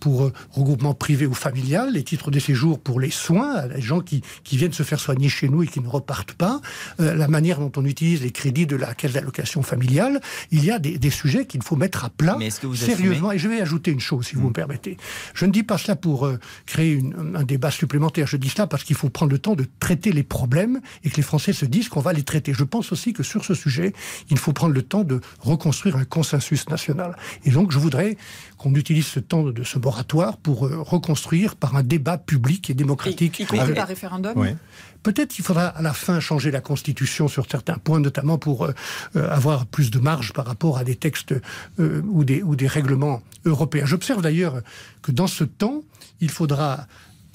[0.00, 4.00] pour euh, regroupement privé ou familial, les titres de séjour pour les soins, les gens
[4.00, 6.60] qui, qui viennent se faire soigner chez nous et qui ne repartent pas,
[7.00, 10.70] euh, la manière dont on utilise les crédits de la caisse d'allocation familiale, il y
[10.70, 13.32] a des, des sujets qu'il faut mettre à plat Mais est-ce que vous sérieusement.
[13.32, 14.96] Et je vais ajouter une chose, si vous me permettez.
[15.34, 18.26] Je ne dis pas cela pour euh, créer une- un débat supplémentaire.
[18.26, 21.16] Je dis cela parce qu'il faut prendre le temps de traiter les problèmes et que
[21.16, 22.52] les Français se disent qu'on va les traiter.
[22.54, 23.92] Je pense aussi que sur ce sujet,
[24.30, 27.16] il faut prendre le temps de reconstruire un consensus national.
[27.44, 28.16] Et donc, je voudrais
[28.58, 32.72] qu'on utilise ce temps de ce moratoire pour euh, reconstruire par un débat public et
[32.72, 33.38] y, démocratique.
[33.38, 34.56] y compris avec- par référendum Ouais.
[35.04, 38.74] Peut-être qu'il faudra à la fin changer la Constitution sur certains points, notamment pour euh,
[39.16, 41.34] euh, avoir plus de marge par rapport à des textes
[41.78, 43.86] euh, ou, des, ou des règlements européens.
[43.86, 44.60] J'observe d'ailleurs
[45.02, 45.82] que dans ce temps,
[46.20, 46.86] il faudra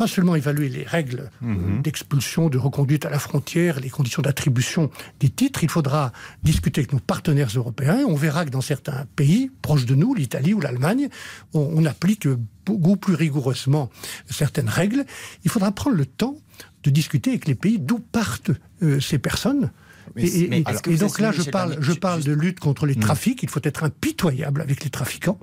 [0.03, 4.89] pas seulement évaluer les règles euh, d'expulsion, de reconduite à la frontière, les conditions d'attribution
[5.21, 6.11] des titres, il faudra
[6.43, 7.99] discuter avec nos partenaires européens.
[8.05, 11.07] On verra que dans certains pays proches de nous, l'Italie ou l'Allemagne,
[11.53, 12.27] on, on applique
[12.65, 13.89] beaucoup plus rigoureusement
[14.29, 15.05] certaines règles.
[15.45, 16.35] Il faudra prendre le temps
[16.83, 19.71] de discuter avec les pays d'où partent euh, ces personnes.
[20.17, 20.63] Mais Et, mais
[20.97, 22.99] donc là, je parle, Barnier, je ju- parle juste- de lutte contre les Mm.
[22.99, 23.41] trafics.
[23.41, 25.39] Il faut être impitoyable avec les trafiquants,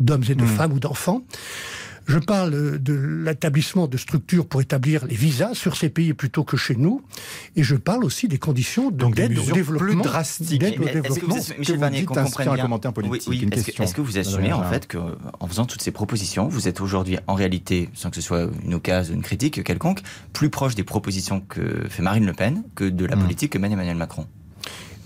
[0.00, 0.48] d'hommes et de Mm.
[0.48, 1.22] femmes ou d'enfants.
[2.10, 2.92] Je parle de
[3.24, 7.02] l'établissement de structures pour établir les visas sur ces pays plutôt que chez nous.
[7.56, 9.78] Et je parle aussi des conditions d'aide au développement.
[9.78, 10.60] plus drastiques.
[10.60, 11.36] d'aide au Mais est-ce que vous développement.
[11.36, 13.42] assumez- que Michel vous Barnier, qu'on un commentaire politique, Oui, oui.
[13.44, 13.84] une Est-ce que, question.
[13.84, 17.34] est-ce que vous assumez en fait qu'en faisant toutes ces propositions, vous êtes aujourd'hui en
[17.34, 20.00] réalité, sans que ce soit une occasion, une critique quelconque,
[20.32, 23.20] plus proche des propositions que fait Marine Le Pen que de la Mm.
[23.22, 24.26] politique que mène Emmanuel Macron?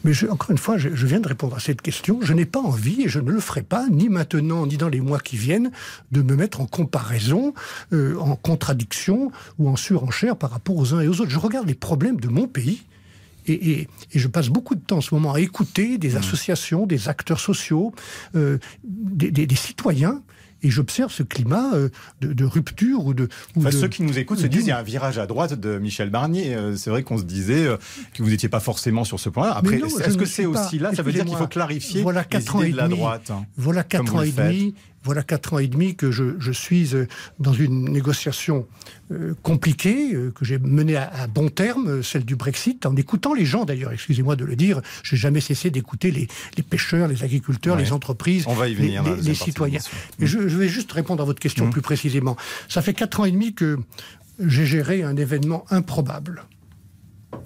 [0.04, 2.20] Mais je- encore une fois, je, je viens de répondre à cette question.
[2.22, 5.00] Je n'ai pas envie, et je ne le ferai pas, ni maintenant, ni dans les
[5.00, 5.70] mois qui viennent,
[6.12, 7.54] de me mettre en comparaison,
[7.92, 11.30] euh, en contradiction ou en surenchère par rapport aux uns et aux autres.
[11.30, 12.82] Je regarde les problèmes de mon pays.
[13.46, 16.86] Et, et- et je passe beaucoup de temps en ce moment à écouter des associations,
[16.86, 17.92] des acteurs sociaux,
[18.36, 20.22] euh, des, des- des citoyens,
[20.64, 21.88] et j'observe ce climat euh,
[22.20, 23.24] de, de rupture ou de...
[23.54, 25.26] ou Enfin, de- ceux qui nous écoutent se disent il y a un virage à
[25.26, 26.54] droite de Michel Barnier.
[26.54, 27.76] Euh, C'est vrai qu'on se disait euh,
[28.14, 29.52] que vous n'étiez pas forcément sur ce point-là.
[29.56, 30.94] Après, est-ce que c'est aussi là?
[30.94, 33.30] Ça veut dire qu'il faut clarifier Voilà les ans idées de la droite.
[33.30, 33.44] hein.
[33.56, 34.74] Voilà quatre ans et demi.
[35.04, 37.06] Voilà quatre ans et demi que je, je suis euh,
[37.38, 38.66] dans une négociation
[39.12, 43.34] euh, compliquée euh, que j'ai menée à, à bon terme, celle du Brexit, en écoutant
[43.34, 43.92] les gens d'ailleurs.
[43.92, 47.82] Excusez-moi de le dire, j'ai jamais cessé d'écouter les, les pêcheurs, les agriculteurs, Ouais.
[47.82, 49.36] les entreprises, On va y les, venir.
[49.36, 49.80] citoyens.
[50.18, 51.72] Mais je, je vais juste répondre à votre question Mhm.
[51.72, 52.36] plus précisément.
[52.68, 53.78] Ça fait quatre ans et demi que
[54.40, 56.44] j'ai géré un événement improbable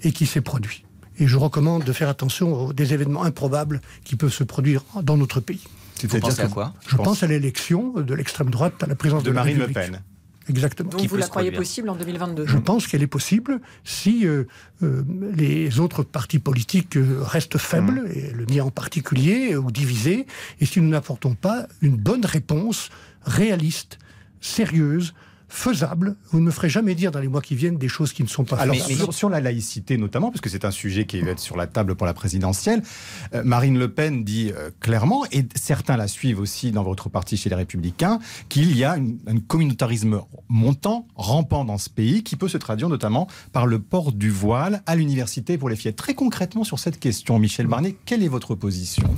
[0.01, 0.85] et qui s'est produit.
[1.19, 5.17] Et je recommande de faire attention aux des événements improbables qui peuvent se produire dans
[5.17, 5.63] notre pays.
[6.07, 9.29] Vous pensez à quoi Je pense à l'élection de l'extrême droite à la présidence de,
[9.29, 9.67] de la Marine Le.
[9.67, 10.01] Pen.
[10.49, 10.89] Exactement.
[10.89, 14.45] Donc Qui vous la croyez possible en 2022 Je pense qu'elle est possible si euh,
[14.81, 15.03] euh,
[15.35, 18.11] les autres partis politiques euh, restent faibles, Mmh.
[18.15, 20.25] et le mien en particulier, ou divisés,
[20.59, 22.89] et si nous n'apportons pas une bonne réponse
[23.23, 23.99] réaliste,
[24.41, 25.13] sérieuse,
[25.49, 26.15] faisable.
[26.31, 28.27] Vous ne me ferez jamais dire dans les mois qui viennent des choses qui ne
[28.27, 28.93] sont pas Alors faisables.
[28.93, 31.67] sur, sur la laïcité notamment, parce que c'est un sujet qui va être sur la
[31.67, 32.81] table pour la présidentielle,
[33.33, 37.35] euh, Marine Le Pen dit euh, clairement, et certains la suivent aussi dans votre parti
[37.35, 42.47] chez les Républicains, qu'il y a un communautarisme montant, rampant dans ce pays, qui peut
[42.47, 45.93] se traduire notamment par le port du voile à l'université pour les filles.
[45.93, 49.09] Très concrètement sur cette question, Michel Barnier, quelle est votre position?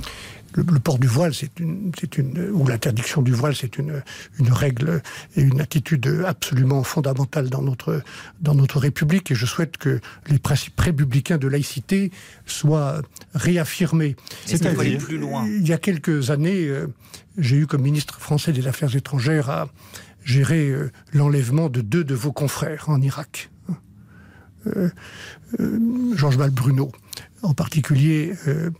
[0.54, 4.02] Le, le port du voile, c'est une, c'est une, ou l'interdiction du voile, c'est une,
[4.38, 5.02] une règle
[5.36, 8.02] et une attitude absolument fondamentale dans notre,
[8.40, 9.30] dans notre République.
[9.30, 12.10] Et je souhaite que les principes républicains de laïcité
[12.46, 13.02] soient
[13.34, 14.16] réaffirmés.
[14.98, 15.46] Plus loin?
[15.46, 16.86] Il y a quelques années, euh,
[17.38, 19.68] j'ai eu comme ministre français des Affaires étrangères à
[20.24, 23.50] gérer euh, l'enlèvement de deux de vos confrères en Irak.
[24.66, 24.90] Euh,
[25.58, 26.92] euh, Georges Balbruno,
[27.42, 28.70] en particulier euh,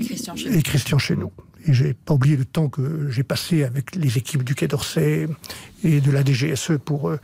[0.00, 0.58] Christian Chesneau.
[0.58, 1.32] et Christian Chesneau.
[1.66, 5.28] Et j'ai pas oublié le temps que j'ai passé avec les équipes du Quai d'Orsay
[5.84, 7.18] et de la DGSE pour, euh,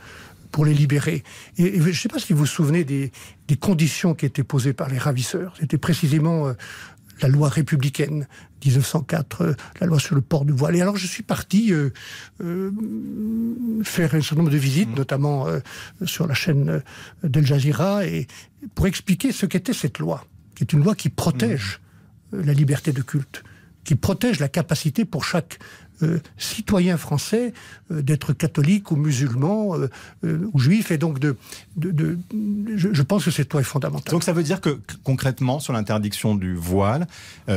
[0.51, 1.23] pour les libérer.
[1.57, 3.11] Et, et je ne sais pas si vous vous souvenez des,
[3.47, 5.55] des conditions qui étaient posées par les ravisseurs.
[5.59, 6.53] C'était précisément euh,
[7.21, 8.27] la loi républicaine
[8.65, 10.75] 1904, euh, la loi sur le port du voile.
[10.75, 11.89] Et alors je suis parti euh,
[12.43, 12.71] euh,
[13.83, 15.59] faire un certain nombre de visites, notamment euh,
[16.05, 16.79] sur la chaîne euh,
[17.23, 18.27] d'Al Jazeera, et
[18.75, 20.25] pour expliquer ce qu'était cette loi,
[20.57, 21.81] qui est une loi qui protège
[22.33, 23.43] euh, la liberté de culte,
[23.83, 25.59] qui protège la capacité pour chaque
[26.03, 27.53] euh, citoyen français
[27.91, 29.75] euh, d'être catholique ou musulman
[30.23, 30.91] euh, ou juif.
[30.91, 31.35] Et donc, de,
[32.75, 34.11] je, pense que cette loi est fondamentale.
[34.11, 37.07] Donc ça veut dire que concrètement sur l'interdiction du voile,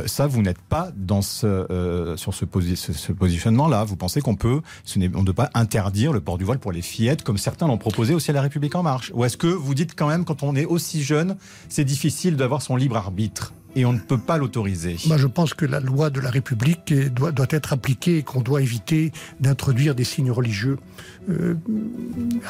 [0.05, 3.83] ça vous n'êtes pas dans ce, sur ce, posi- ce- ce positionnement-là.
[3.83, 4.61] Vous pensez qu'on peut,
[4.95, 7.77] on ne peut pas interdire le port du voile pour les fillettes comme certains l'ont
[7.77, 9.11] proposé aussi à la République en marche.
[9.13, 11.35] Ou est-ce que vous dites quand même quand on est aussi jeune,
[11.69, 13.53] c'est difficile d'avoir son libre arbitre?
[13.75, 16.93] Et on ne peut pas l'autoriser Moi, je pense que la loi de la République
[17.13, 20.77] doit, doit être appliquée et qu'on doit éviter d'introduire des signes religieux.
[21.29, 21.55] Euh,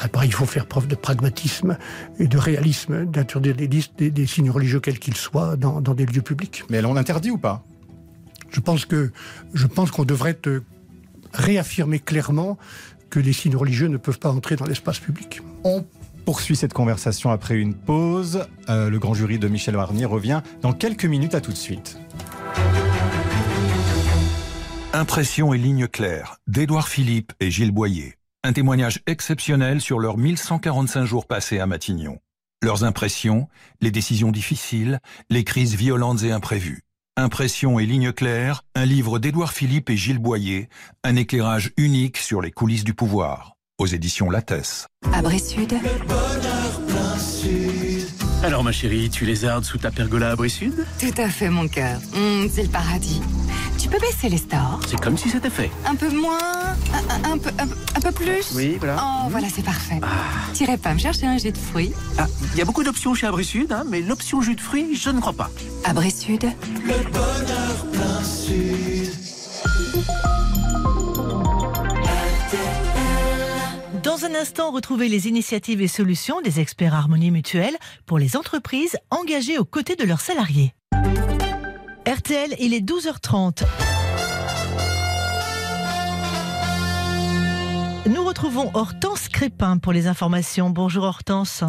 [0.00, 1.76] après, il faut faire preuve de pragmatisme
[2.18, 6.06] et de réalisme, d'introduire des, des, des signes religieux quels qu'ils soient dans, dans des
[6.06, 6.64] lieux publics.
[6.70, 7.64] Mais on l'interdit ou pas?
[8.50, 9.12] Je pense que
[9.54, 10.60] je pense qu'on devrait euh,
[11.32, 12.58] réaffirmer clairement
[13.10, 15.40] que les signes religieux ne peuvent pas entrer dans l'espace public.
[15.64, 15.84] On
[16.24, 18.46] poursuit cette conversation après une pause.
[18.68, 21.34] Euh, le grand jury de Michel Barnier revient dans quelques minutes.
[21.34, 21.98] À tout de suite.
[24.92, 28.14] Impression et ligne claire d'Édouard Philippe et Gilles Boyer.
[28.44, 32.18] Un témoignage exceptionnel sur leurs 1145 jours passés à Matignon.
[32.62, 33.48] Leurs impressions,
[33.80, 36.82] les décisions difficiles, les crises violentes et imprévues.
[37.16, 40.68] Impression et ligne claire, un livre d'Édouard Philippe et Gilles Boyer,
[41.04, 43.56] un éclairage unique sur les coulisses du pouvoir.
[43.82, 44.86] Aux éditions Lattès.
[45.12, 45.74] À Bressude,
[48.44, 51.98] Alors ma chérie, tu lézardes sous ta pergola à tout à fait mon cœur.
[52.14, 53.20] Hum, c'est le paradis.
[53.80, 54.78] Tu peux baisser les stores?
[54.86, 55.68] C'est comme si c'était fait.
[55.84, 56.38] Un peu moins
[57.24, 57.66] un, peu, un,
[57.96, 58.52] un peu plus?
[58.54, 59.04] Oui, voilà.
[59.04, 59.98] Oh, voilà, c'est parfait.
[60.52, 61.92] T'irais pas me chercher un jus de fruits?
[62.18, 65.10] Ah, il y a beaucoup d'options chez Abri-Sud, hein, mais l'option jus de fruits, je
[65.10, 65.50] ne crois pas.
[65.82, 66.52] À Bressude,
[74.02, 78.96] Dans un instant, retrouvez les initiatives et solutions des experts Harmonie Mutuelle pour les entreprises
[79.10, 80.74] engagées aux côtés de leurs salariés.
[82.04, 83.62] RTL, il est 12h30.
[88.08, 90.70] Nous retrouvons Hortense Crépin pour les informations.
[90.70, 91.62] Bonjour Hortense.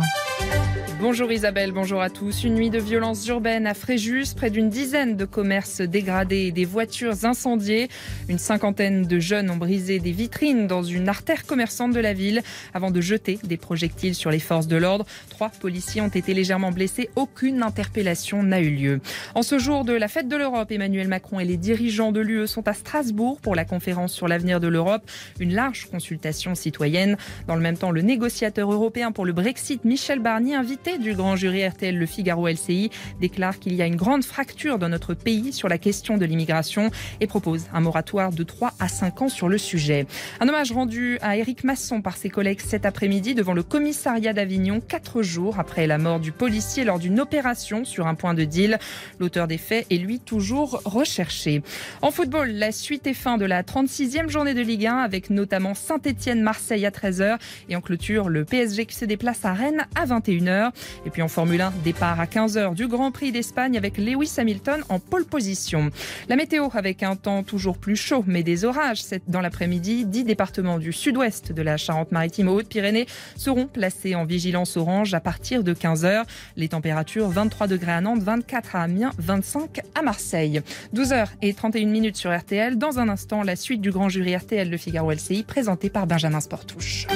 [1.04, 2.46] Bonjour Isabelle, bonjour à tous.
[2.46, 6.63] Une nuit de violence urbaine à Fréjus, près d'une dizaine de commerces dégradés et des
[6.63, 7.89] voitures incendiées.
[8.30, 12.42] Une cinquantaine de jeunes ont brisé des vitrines dans une artère commerçante de la ville
[12.74, 15.06] avant de jeter des projectiles sur les forces de l'ordre.
[15.28, 17.10] Trois policiers ont été légèrement blessés.
[17.18, 19.02] Aucune interpellation n'a eu lieu.
[19.36, 22.48] En ce jour de la fête de l'Europe, Emmanuel Macron et les dirigeants de l'UE
[22.48, 25.04] sont à Strasbourg pour la conférence sur l'avenir de l'Europe.
[25.42, 27.18] Une large consultation citoyenne.
[27.48, 31.36] Dans le même temps, le négociateur européen pour le Brexit, Michel Barnier, invité du grand
[31.36, 35.53] jury RTL Le Figaro LCI déclare qu'il y a une grande fracture dans notre pays
[35.53, 39.49] sur la question de l'immigration et propose un moratoire de 3 à 5 ans sur
[39.49, 40.06] le sujet.
[40.39, 44.82] Un hommage rendu à Éric Masson par ses collègues cet après-midi devant le commissariat d'Avignon,
[44.82, 48.77] quatre jours après la mort du policier lors d'une opération sur un point de deal.
[49.19, 51.63] L'auteur des faits est lui toujours recherché.
[52.01, 55.73] En football, la suite est fin de la 36e journée de Ligue 1 avec notamment
[55.73, 57.38] Saint-Etienne-Marseille à 13h
[57.69, 60.71] et en clôture le PSG qui se déplace à Rennes à 21h.
[61.06, 64.84] Et puis en Formule 1, départ à 15h du Grand Prix d'Espagne avec Lewis Hamilton
[64.90, 65.90] en pole position.
[66.30, 70.06] La météo avec un temps toujours plus chaud, mais des orages dans l'après-midi.
[70.06, 75.20] 10 départements du sud-ouest de la Charente-Maritime aux Hautes-Pyrénées seront placés en vigilance orange à
[75.20, 76.24] partir de 15h.
[76.56, 80.62] Les températures 23 degrés à Nantes, 24 à Amiens, 25 à Marseille.
[80.96, 82.78] 12h et 31 minutes sur RTL.
[82.78, 86.40] Dans un instant, la suite du grand jury RTL Le Figaro LCI présenté par Benjamin
[86.40, 87.08] Sportouche.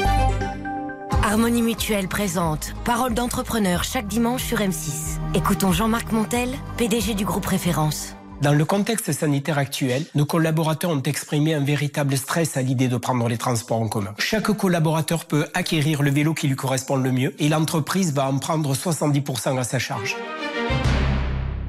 [1.27, 5.19] Harmonie Mutuelle présente Parole d'entrepreneur chaque dimanche sur M6.
[5.35, 8.15] Écoutons Jean-Marc Montel, PDG du groupe Référence.
[8.41, 12.95] Dans le contexte sanitaire actuel, nos collaborateurs ont exprimé un véritable stress à l'idée de
[12.95, 14.13] prendre les transports en commun.
[14.19, 18.37] Chaque collaborateur peut acquérir le vélo qui lui correspond le mieux et l'entreprise va en
[18.37, 20.15] prendre 70% à sa charge.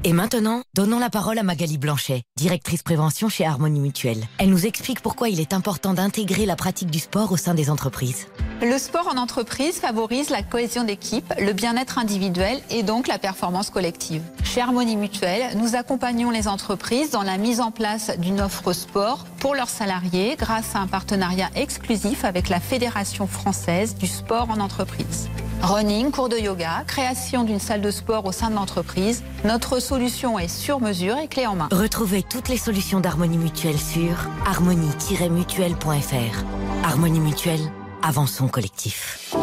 [0.05, 4.23] Et maintenant, donnons la parole à Magali Blanchet, directrice prévention chez Harmonie Mutuelle.
[4.37, 7.69] Elle nous explique pourquoi il est important d'intégrer la pratique du sport au sein des
[7.69, 8.27] entreprises.
[8.61, 13.71] Le sport en entreprise favorise la cohésion d'équipe, le bien-être individuel et donc la performance
[13.71, 14.21] collective.
[14.45, 19.25] Chez Harmonie Mutuelle, nous accompagnons les entreprises dans la mise en place d'une offre sport
[19.39, 24.61] pour leurs salariés grâce à un partenariat exclusif avec la Fédération française du sport en
[24.61, 25.27] entreprise.
[25.61, 29.23] Running, cours de yoga, création d'une salle de sport au sein de l'entreprise.
[29.43, 31.67] Notre solution est sur mesure et clé en main.
[31.71, 36.43] Retrouvez toutes les solutions d'Harmonie Mutuelle sur harmonie-mutuelle.fr.
[36.83, 39.35] Harmonie Mutuelle, avançons collectif.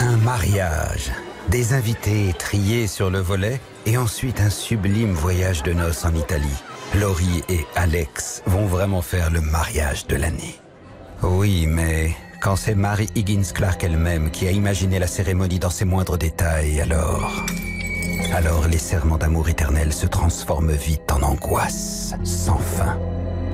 [0.00, 1.10] Un mariage,
[1.48, 6.62] des invités triés sur le volet et ensuite un sublime voyage de noces en Italie.
[6.94, 10.60] Laurie et Alex vont vraiment faire le mariage de l'année.
[11.22, 15.84] Oui, mais quand c'est Mary Higgins Clark elle-même qui a imaginé la cérémonie dans ses
[15.84, 17.30] moindres détails, alors...
[18.34, 22.98] Alors les serments d'amour éternel se transforment vite en angoisse, sans fin.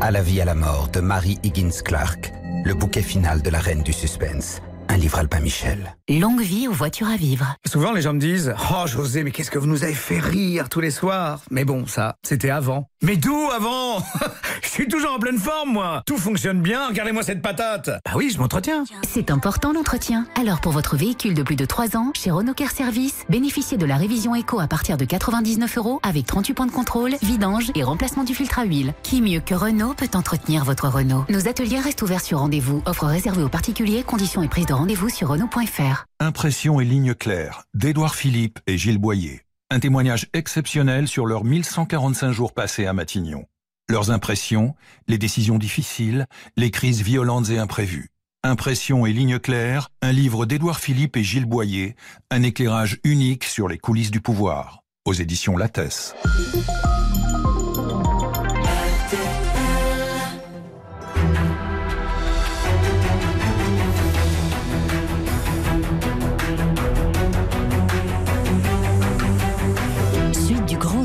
[0.00, 2.32] À la vie à la mort de Mary Higgins Clark,
[2.64, 4.62] le bouquet final de la reine du suspense.
[4.98, 5.94] Livre Albin Michel.
[6.08, 7.54] Longue vie aux voitures à vivre.
[7.64, 10.68] Souvent, les gens me disent Oh, José, mais qu'est-ce que vous nous avez fait rire
[10.68, 11.40] tous les soirs?
[11.52, 12.88] Mais bon, ça, c'était avant.
[13.02, 14.02] Mais d'où avant?
[14.62, 18.30] Je suis toujours en pleine forme, moi Tout fonctionne bien, regardez-moi cette patate Bah oui,
[18.32, 20.26] je m'entretiens C'est important l'entretien.
[20.38, 23.86] Alors, pour votre véhicule de plus de 3 ans, chez Renault Care Service, bénéficiez de
[23.86, 27.84] la révision éco à partir de 99 euros avec 38 points de contrôle, vidange et
[27.84, 28.94] remplacement du filtre à huile.
[29.04, 31.24] Qui mieux que Renault peut entretenir votre Renault?
[31.28, 32.82] Nos ateliers restent ouverts sur rendez-vous.
[32.84, 36.06] Offre réservée aux particuliers, conditions et prise de rendez-vous sur Renault.fr.
[36.18, 39.42] Impression et ligne claire d'Édouard Philippe et Gilles Boyer.
[39.70, 43.44] Un témoignage exceptionnel sur leurs 1145 jours passés à Matignon.
[43.90, 44.74] Leurs impressions,
[45.06, 48.08] les décisions difficiles, les crises violentes et imprévues.
[48.42, 51.94] Impression et ligne claire, un livre d'Édouard Philippe et Gilles Boyer,
[52.30, 54.80] un éclairage unique sur les coulisses du pouvoir.
[55.04, 56.14] Aux éditions Lattès.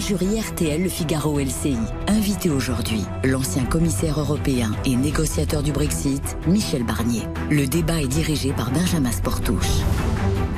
[0.08, 1.78] Jury RTL Le Figaro LCI.
[2.08, 7.22] Invité aujourd'hui, l'ancien commissaire européen et négociateur du Brexit, Michel Barnier.
[7.50, 9.80] Le débat est dirigé par Benjamin Sportouche.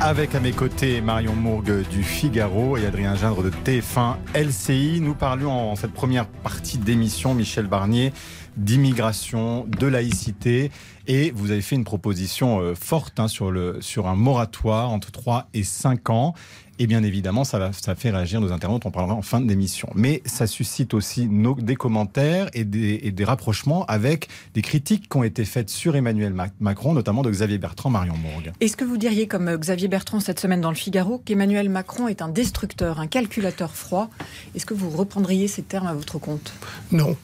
[0.01, 4.99] Avec à mes côtés Marion Mourgue du Figaro et Adrien Gindre de TF1 LCI.
[4.99, 8.13] Nous parlions en cette première partie d'émission, Michel Barnier,
[8.57, 10.71] d'immigration, de laïcité.
[11.07, 15.49] Et vous avez fait une proposition euh, forte hein, sur, sur un moratoire entre 3
[15.53, 16.33] et 5 ans.
[16.77, 19.89] Et bien évidemment, ça, va, ça fait réagir nos internautes, on parlera en fin d'émission.
[19.95, 25.07] Mais ça suscite aussi nos, des commentaires et des, et des, rapprochements avec des critiques
[25.09, 28.53] qui ont été faites sur Emmanuel Macron, notamment de Xavier Bertrand, Marion Bourg.
[28.59, 32.07] Est-ce que vous diriez, comme euh, Xavier Bertrand cette semaine dans le Figaro, qu'Emmanuel Macron
[32.09, 34.09] est un destructeur, un calculateur froid?
[34.53, 36.53] Est-ce que vous reprendriez ces termes à votre compte?
[36.91, 37.15] Non.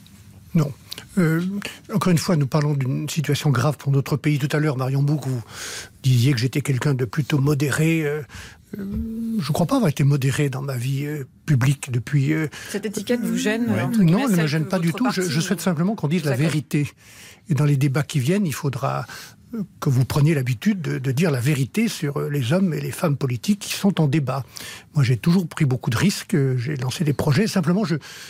[0.54, 0.72] Non.
[1.18, 1.42] Euh,
[1.94, 4.40] encore une fois, nous parlons d'une situation grave pour notre pays.
[4.40, 5.42] Tout à l'heure, Marion Bourg, vous
[6.04, 8.04] disiez que j'étais quelqu'un de plutôt modéré.
[8.06, 8.22] Euh,
[8.78, 12.34] je ne crois pas avoir été modéré dans ma vie euh, publique depuis.
[12.34, 15.08] Euh, Cette étiquette vous gêne Non, elle ne me gêne pas du tout.
[15.12, 16.90] Je, je, souhaite simplement qu'on dise la vérité.
[17.50, 19.06] Et dans les débats qui viennent, il faudra
[19.82, 23.18] que vous preniez l'habitude de, de, dire la vérité sur les hommes et les femmes
[23.18, 24.46] politiques qui sont en débat.
[24.96, 27.48] Moi, j'ai toujours pris beaucoup de risques, j'ai lancé des projets.
[27.48, 27.84] Simplement,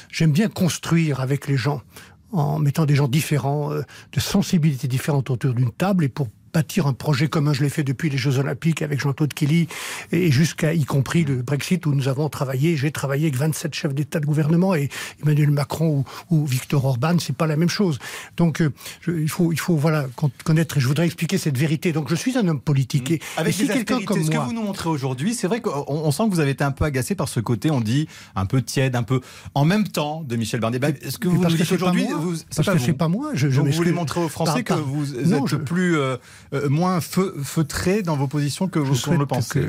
[0.09, 1.83] j'aime bien construire avec les gens
[2.31, 6.93] en mettant des gens différents, de sensibilités différentes autour d'une table et pour bâtir un
[6.93, 7.53] projet commun.
[7.53, 9.67] Je l'ai fait depuis les Jeux Olympiques avec Jean-Claude Kelly
[10.11, 12.77] et jusqu'à y compris le Brexit où nous avons travaillé.
[12.77, 14.89] J'ai travaillé avec 27 chefs d'État de gouvernement et
[15.23, 17.99] Emmanuel Macron ou, ou Victor Orban, c'est pas la même chose.
[18.37, 18.71] Donc euh,
[19.01, 20.05] je, il faut il faut voilà
[20.43, 20.77] connaître.
[20.77, 21.91] Et je voudrais expliquer cette vérité.
[21.91, 24.53] Donc je suis un homme politique et avec si quelqu'un comme moi, ce que vous
[24.53, 27.15] nous montrez aujourd'hui, c'est vrai qu'on on sent que vous avez été un peu agacé
[27.15, 29.21] par ce côté, on dit un peu tiède, un peu
[29.55, 30.79] en même temps de Michel Barnier.
[31.01, 32.07] Est-ce que vous nous dites aujourd'hui,
[32.55, 33.31] parce que c'est pas moi.
[33.33, 35.55] Je, je vous voulez montrer aux Français par, par, que vous non, êtes je...
[35.55, 36.17] plus euh,
[36.53, 39.65] euh, moins feu, feutré dans vos positions que vous le pensez?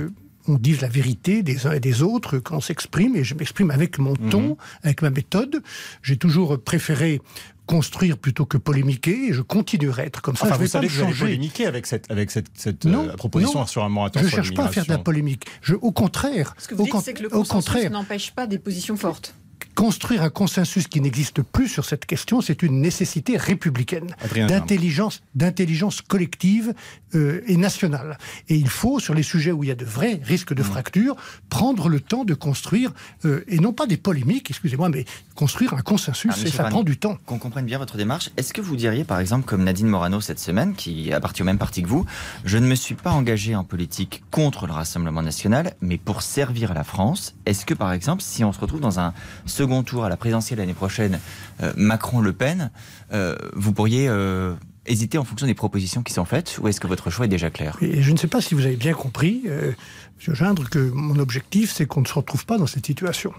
[0.49, 3.71] on dise la vérité des uns et des autres quand on s'exprime, et je m'exprime
[3.71, 4.57] avec mon ton, mmh.
[4.83, 5.63] avec ma méthode.
[6.03, 7.21] J'ai toujours préféré
[7.67, 10.47] construire plutôt que polémiquer, et je continuerai à être comme ça.
[10.47, 12.85] Enfin, je vais vous savez pas que vous avez polémiqué avec cette, avec cette, cette
[12.85, 14.99] non, euh, proposition non, sur un moratoire Je ne cherche pas à faire de la
[14.99, 15.47] polémique.
[15.63, 16.55] Je, au contraire.
[16.59, 19.35] Ce que vous au, dites, c'est que le consensus n'empêche pas des positions fortes
[19.75, 26.03] construire un consensus qui n'existe plus sur cette question, c'est une nécessité républicaine, d'intelligence, d'intelligence
[26.03, 26.75] collective
[27.15, 28.19] euh, et nationale.
[28.49, 30.67] Et il faut, sur les sujets où il y a de vrais risques de mmh.
[30.67, 31.17] fracture,
[31.49, 32.93] prendre le temps de construire,
[33.25, 35.05] euh, et non pas des polémiques, excusez-moi, mais
[35.35, 37.19] construire un consensus, ah, et ça prend du temps.
[37.27, 40.39] Qu'on comprenne bien votre démarche, est-ce que vous diriez, par exemple, comme Nadine Morano cette
[40.39, 42.05] semaine, qui appartient au même parti que vous,
[42.45, 46.75] je ne me suis pas engagé en politique contre le Rassemblement national, mais pour servir
[46.75, 49.15] la France, est-ce que, par exemple, si on se retrouve dans un
[49.63, 51.21] second tour à la présidentielle l'année prochaine,
[51.63, 52.71] euh, Macron-Le Pen,
[53.13, 54.55] euh, vous pourriez euh,
[54.87, 57.49] hésiter en fonction des propositions qui sont faites ou est-ce que votre choix est déjà
[57.49, 57.77] clair?
[57.81, 59.75] Et Je ne sais pas si vous avez bien compris, M.
[60.35, 63.33] Gindre, que mon objectif, c'est qu'on ne se retrouve pas dans cette situation.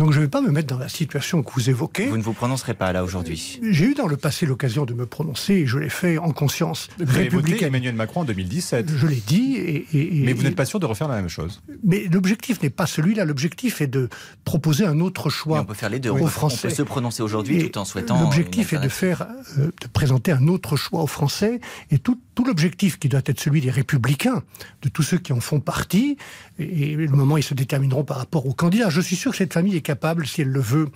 [0.00, 2.06] Donc je ne vais pas me mettre dans la situation que vous évoquez.
[2.06, 3.60] Vous ne vous prononcerez pas là aujourd'hui.
[3.62, 6.88] J'ai eu dans le passé l'occasion de me prononcer et je l'ai fait en conscience
[6.98, 7.68] vous républicaine.
[7.68, 8.92] Emmanuel Macron en 2017.
[8.96, 9.56] Je l'ai dit.
[9.56, 11.60] Et, et, Mais vous n'êtes pas sûr de refaire la même chose.
[11.84, 13.26] Mais l'objectif n'est pas celui-là.
[13.26, 14.08] L'objectif est de
[14.46, 15.58] proposer un autre choix.
[15.58, 16.08] Mais on peut faire les deux.
[16.08, 16.60] Aux Français.
[16.64, 18.18] On peut se prononcer aujourd'hui tout en souhaitant.
[18.22, 19.26] L'objectif est de faire,
[19.58, 23.38] euh, de présenter un autre choix aux Français et tout, tout l'objectif qui doit être
[23.38, 24.42] celui des républicains,
[24.80, 26.16] de tous ceux qui en font partie.
[26.58, 28.88] Et, et le moment ils se détermineront par rapport aux candidats.
[28.88, 30.88] Je suis sûr que cette famille est capable, si elle le veut,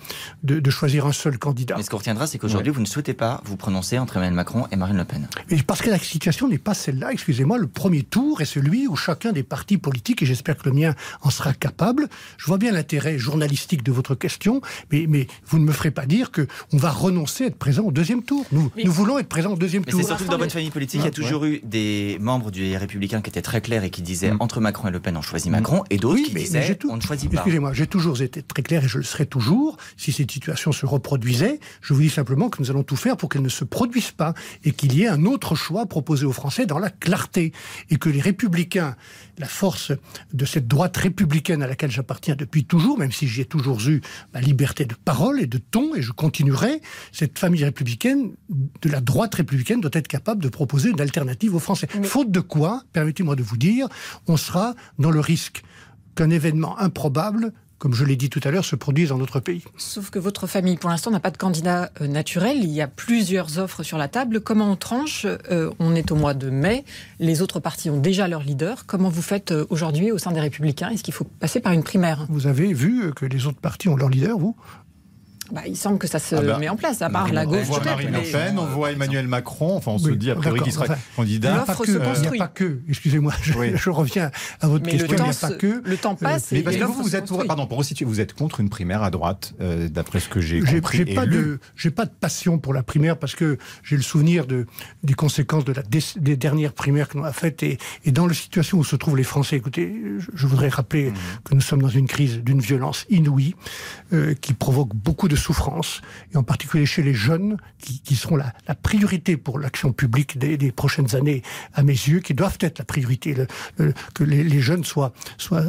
[0.44, 1.74] de, de choisir un seul candidat.
[1.76, 2.76] Mais ce qu'on retiendra, c'est qu'aujourd'hui, ouais.
[2.76, 5.26] vous ne souhaitez pas vous prononcer entre Emmanuel Macron et Marine Le Pen.
[5.50, 7.10] Mais parce que la situation n'est pas celle-là.
[7.10, 10.74] Excusez-moi, le premier tour est celui où chacun des partis politiques, et j'espère que le
[10.76, 12.08] mien en sera capable.
[12.38, 14.60] Je vois bien l'intérêt journalistique de votre question,
[14.92, 17.82] mais, mais vous ne me ferez pas dire que on va renoncer à être présent
[17.82, 18.46] au deuxième tour.
[18.52, 20.00] Nous, nous voulons être présents au deuxième mais tour.
[20.00, 21.48] C'est surtout que dans votre famille politique, il y a toujours ouais.
[21.48, 24.38] eu des membres du Républicain qui étaient très clairs et qui disaient mm.
[24.40, 26.74] entre Macron et Le Pen, on choisit Macron, et d'autres oui, qui mais, disaient mais
[26.76, 27.38] tout, on ne choisit pas.
[27.38, 29.76] Excusez-moi, j'ai toujours été très clair et je le serai toujours.
[29.96, 33.28] Si cette situation se reproduisait, je vous dis simplement que nous allons tout faire pour
[33.28, 36.66] qu'elle ne se produise pas et qu'il y ait un autre choix proposé aux Français
[36.66, 37.52] dans la clarté
[37.90, 38.96] et que les républicains,
[39.38, 39.92] la force
[40.32, 44.00] de cette droite républicaine à laquelle j'appartiens depuis toujours, même si j'ai toujours eu
[44.32, 46.80] ma liberté de parole et de ton et je continuerai,
[47.12, 51.60] cette famille républicaine de la droite républicaine doit être capable de proposer une alternative aux
[51.60, 51.88] Français.
[52.00, 52.06] Mais...
[52.06, 53.88] Faute de quoi, permettez-moi de vous dire,
[54.26, 55.62] on sera dans le risque
[56.14, 57.52] qu'un événement improbable
[57.84, 59.62] comme je l'ai dit tout à l'heure, se produisent dans notre pays.
[59.76, 62.56] Sauf que votre famille, pour l'instant, n'a pas de candidat euh, naturel.
[62.62, 64.40] Il y a plusieurs offres sur la table.
[64.40, 66.86] Comment on tranche euh, On est au mois de mai.
[67.20, 68.86] Les autres partis ont déjà leur leader.
[68.86, 70.88] Comment vous faites euh, aujourd'hui au sein des Républicains?
[70.88, 72.24] Est-ce qu'il faut passer par une primaire?
[72.30, 74.56] Vous avez vu que les autres partis ont leur leader, vous?
[75.54, 77.66] Bah, il semble que ça se ah bah, met en place, à part la gauche.
[77.68, 80.60] On voit Marine Le Pen, on voit Emmanuel Macron, enfin on se dit a priori
[80.62, 81.64] qu'il sera candidat.
[81.64, 83.72] Pas que, il n'y a pas que, excusez-moi, je, oui.
[83.76, 84.30] je, reviens
[84.60, 85.82] à votre mais question, il n'y a pas que.
[85.84, 88.34] Le temps passe mais parce que vous, vous êtes, pour, pardon, pour resituer, vous êtes
[88.34, 91.04] contre une primaire à droite, euh, d'après ce que j'ai compris.
[91.06, 91.60] J'ai pas, de,
[91.94, 94.66] pas de passion pour la primaire parce que j'ai le souvenir de,
[95.02, 98.26] des conséquences de la, des, des dernières primaires que l'on a faites et, et, dans
[98.26, 99.56] la situation où se trouvent les Français.
[99.56, 101.14] Écoutez, je, je voudrais rappeler mmh.
[101.44, 103.54] que nous sommes dans une crise d'une violence inouïe
[104.12, 106.00] euh, qui provoque beaucoup de souffrance,
[106.32, 110.38] et en particulier chez les jeunes, qui, qui seront la, la, priorité pour l'action publique
[110.38, 111.42] des, des, prochaines années,
[111.74, 113.46] à mes yeux, qui doivent être la priorité, le,
[113.78, 115.64] le, que les, les, jeunes soient, soient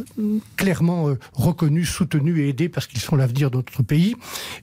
[0.55, 4.15] clairement euh, reconnus, soutenus et aidés parce qu'ils sont l'avenir de notre pays.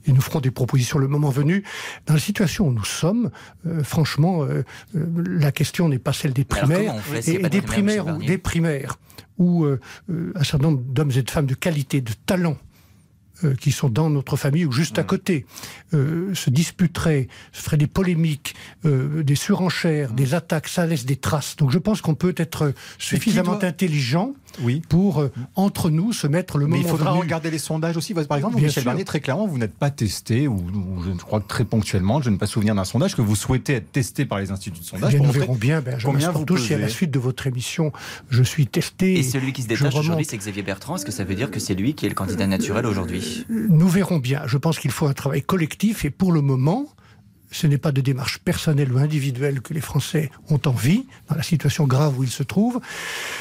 [0.05, 1.63] Et nous ferons des propositions le moment venu.
[2.07, 3.29] Dans la situation où nous sommes,
[3.65, 6.95] euh, franchement, euh, la question n'est pas celle des primaires,
[7.27, 8.97] et, et des primaires ou des primaires
[9.37, 9.79] où euh,
[10.35, 12.57] un certain nombre d'hommes et de femmes de qualité, de talent,
[13.43, 15.45] euh, qui sont dans notre famille ou juste à côté,
[15.93, 21.15] euh, se disputeraient, se feraient des polémiques, euh, des surenchères, des attaques, ça laisse des
[21.15, 21.55] traces.
[21.55, 23.65] Donc je pense qu'on peut être suffisamment doit...
[23.65, 24.81] intelligent oui.
[24.89, 27.21] pour, euh, entre nous, se mettre le Mais moment il faudra venu.
[27.23, 28.13] regarder les sondages aussi.
[28.13, 28.89] Par exemple, Bien Michel sûr.
[28.89, 32.29] Barnier, très clairement, vous n'êtes pas testé, ou, ou je crois que très ponctuellement, je
[32.29, 35.09] ne pas souvenir d'un sondage, que vous souhaitez être testé par les instituts de sondage.
[35.09, 37.91] Bien, pour nous verrons bien, Benjamin combien vous si à la suite de votre émission,
[38.29, 39.17] je suis testé.
[39.19, 40.95] Et celui qui se détache aujourd'hui, c'est Xavier Bertrand.
[40.95, 43.45] Est-ce que ça veut dire que c'est lui qui est le candidat naturel aujourd'hui?
[43.49, 44.43] Nous verrons bien.
[44.45, 46.87] Je pense qu'il faut un travail collectif et pour le moment,
[47.53, 51.43] ce n'est pas de démarche personnelle ou individuelle que les Français ont envie, dans la
[51.43, 52.81] situation grave où ils se trouvent.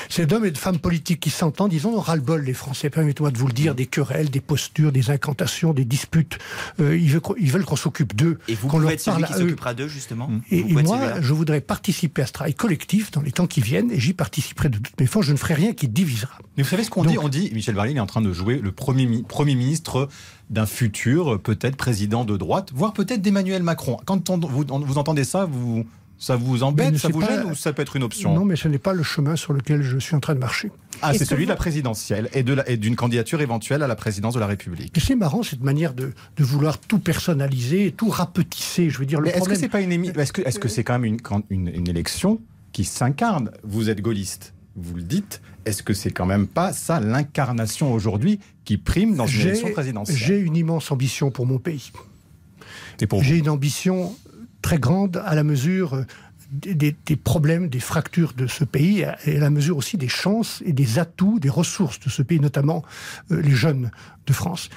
[0.09, 1.73] C'est d'hommes et de femmes politiques qui s'entendent.
[1.73, 2.91] Ils en ont ras-le-bol, les Français.
[2.91, 6.39] Permettez-moi de vous le dire, des querelles, des postures, des incantations, des disputes.
[6.81, 8.39] Euh, ils veulent, ils veulent qu'on s'occupe d'eux.
[8.49, 10.79] Et vous qu'on pouvez leur être celui parle qui à s'occupera d'eux, justement Et, Vous
[10.79, 13.99] et moi, je voudrais participer à ce travail collectif dans les temps qui viennent, et
[13.99, 15.27] j'y participerai de toutes mes forces.
[15.27, 16.39] Je ne ferai rien qui divisera.
[16.57, 18.33] Mais vous savez ce qu'on dit On dit, Michel Barnier il est en train de
[18.33, 20.09] jouer le premier, mi- premier ministre
[20.53, 23.97] d'un futur, peut-être président de droite, voire peut-être d'Emmanuel Macron.
[24.05, 25.87] Quand on- vous, on- vous entendez ça, vous,
[26.19, 28.55] ça vous embête, ça vous pas- gêne ou ça peut être une option Non, mais
[28.55, 30.71] ce n'est pas le chemin sur lequel je suis en train de marcher.
[31.01, 32.43] Ah, c'est que celui de la présidentielle et
[32.77, 34.95] d'une candidature éventuelle à la présidence de la République.
[35.01, 38.91] C'est marrant cette manière de, de vouloir tout personnaliser, tout rapetisser.
[38.91, 39.59] Je veux dire, le est-ce que problème.
[39.61, 42.41] c'est pas une émi- est-ce que que c'est quand même une, quand- une, une élection
[42.73, 43.51] qui s'incarne?
[43.65, 45.41] Vous êtes gaulliste, vous le dites.
[45.65, 50.17] Est-ce que c'est quand même pas ça l'incarnation aujourd'hui qui prime dans une élection présidentielle?
[50.17, 51.93] J'ai une immense ambition pour mon pays.
[53.21, 54.15] J'ai une ambition
[54.61, 56.05] très grande à la mesure euh,
[56.53, 60.09] des, des- des problèmes, des fractures de ce pays, et à la mesure aussi des
[60.09, 62.85] chances et des atouts, des ressources de ce pays, notamment
[63.31, 63.91] euh, les jeunes
[64.27, 64.69] de France.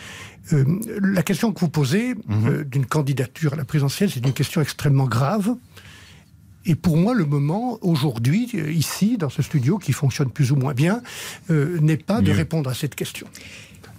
[0.53, 0.63] Euh,
[1.01, 2.47] la question que vous posez Mhm.
[2.47, 5.55] euh, d'une candidature à la présidentielle, c'est une question extrêmement grave.
[6.65, 10.73] Et pour moi, le moment, aujourd'hui, ici, dans ce studio, qui fonctionne plus ou moins
[10.73, 11.01] bien,
[11.51, 13.27] euh, n'est pas de répondre à cette question.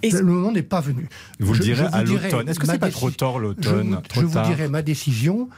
[0.03, 1.07] le moment n'est pas venu.
[1.39, 2.49] Vous le Je- direz je vous à l'automne.
[2.49, 5.49] Est-ce que c'est pas trop tard je, l'automne Trop je vous tard dirai ma décision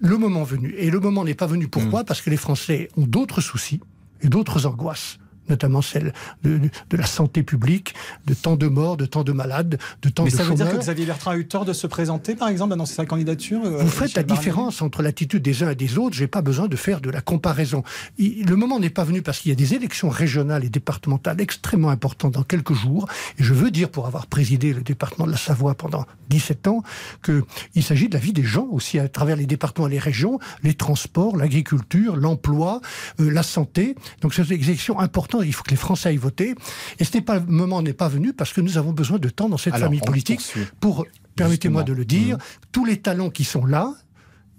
[0.00, 0.74] le moment venu.
[0.78, 1.70] Et le moment n'est pas venu Hmm.
[1.70, 3.80] pourquoi Parce que les Français ont d'autres soucis
[4.22, 5.18] et d'autres angoisses
[5.48, 7.94] notamment celle de, de- de la santé publique,
[8.26, 10.70] de tant de morts, de tant de malades, de tant Mais de ça veut dire
[10.70, 10.76] que.
[10.78, 13.88] Xavier Bertrand a eu tort de se présenter, par exemple, d'annoncer sa candidature euh, Vous
[13.88, 16.16] faites la Barnier différence entre l'attitude des uns et des autres.
[16.16, 17.82] J'ai pas besoin de faire de la comparaison.
[18.18, 21.40] Il- le moment n'est pas venu parce qu'il y a des élections régionales et départementales
[21.40, 23.08] extrêmement importantes dans quelques jours.
[23.38, 26.82] Et je veux dire, pour avoir présidé le département de la Savoie pendant 17 ans,
[27.24, 30.38] qu'il s'agit de la vie des gens aussi à travers les départements et les régions,
[30.62, 32.80] les transports, l'agriculture, l'emploi,
[33.20, 33.94] euh, la santé.
[34.20, 35.37] Donc, c'est des élections importantes.
[35.42, 36.54] Il faut que les Français aillent voter.
[36.98, 39.28] Et ce n'est pas, le moment n'est pas venu parce que nous avons besoin de
[39.28, 40.40] temps dans cette Alors, famille politique
[40.80, 42.42] pour, permettez-moi de le dire, Mhm.
[42.72, 43.92] tous les talents qui sont là,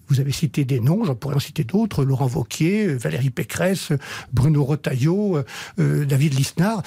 [0.07, 3.91] vous avez cité des noms, j'en pourrais en citer d'autres, Laurent Vauquier, Valérie Pécresse,
[4.33, 5.43] Bruno Retailleau, euh,
[5.79, 6.81] euh, David Lisnard.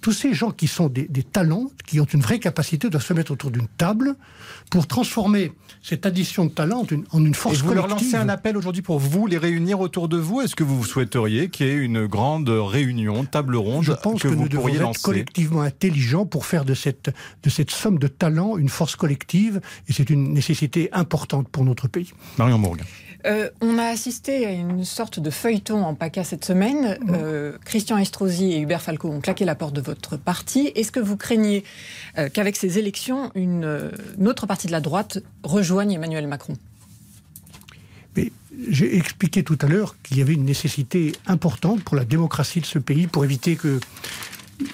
[0.00, 3.12] Tous ces gens qui sont des, des talents, qui ont une vraie capacité, doivent se
[3.12, 4.16] mettre autour d'une table
[4.70, 8.12] pour transformer cette addition de talents en une, force Et vous leur collective.
[8.12, 10.40] lancez un appel aujourd'hui pour vous les réunir autour de vous.
[10.40, 14.28] Est-ce que vous souhaiteriez qu'il y ait une grande réunion, table ronde Je pense que,
[14.28, 17.10] vous nous devons pourriez être lancer collectivement intelligents pour faire de cette,
[17.42, 21.88] de cette somme de talents une force collective, et c'est une nécessité importante pour notre
[21.88, 22.12] pays.
[22.38, 22.58] Marion.
[23.26, 26.96] Euh, on a assisté à une sorte de feuilleton en PACA cette semaine.
[27.10, 30.70] Euh, Christian Estrosi et Hubert Falco ont claqué la porte de votre parti.
[30.74, 31.64] Est-ce que vous craignez
[32.18, 36.54] euh, qu'avec ces élections, une, une autre partie de la droite rejoigne Emmanuel Macron?
[38.16, 38.30] Mais
[38.70, 42.66] j'ai expliqué tout à l'heure qu'il y avait une nécessité importante pour la démocratie de
[42.66, 43.80] ce pays, pour éviter que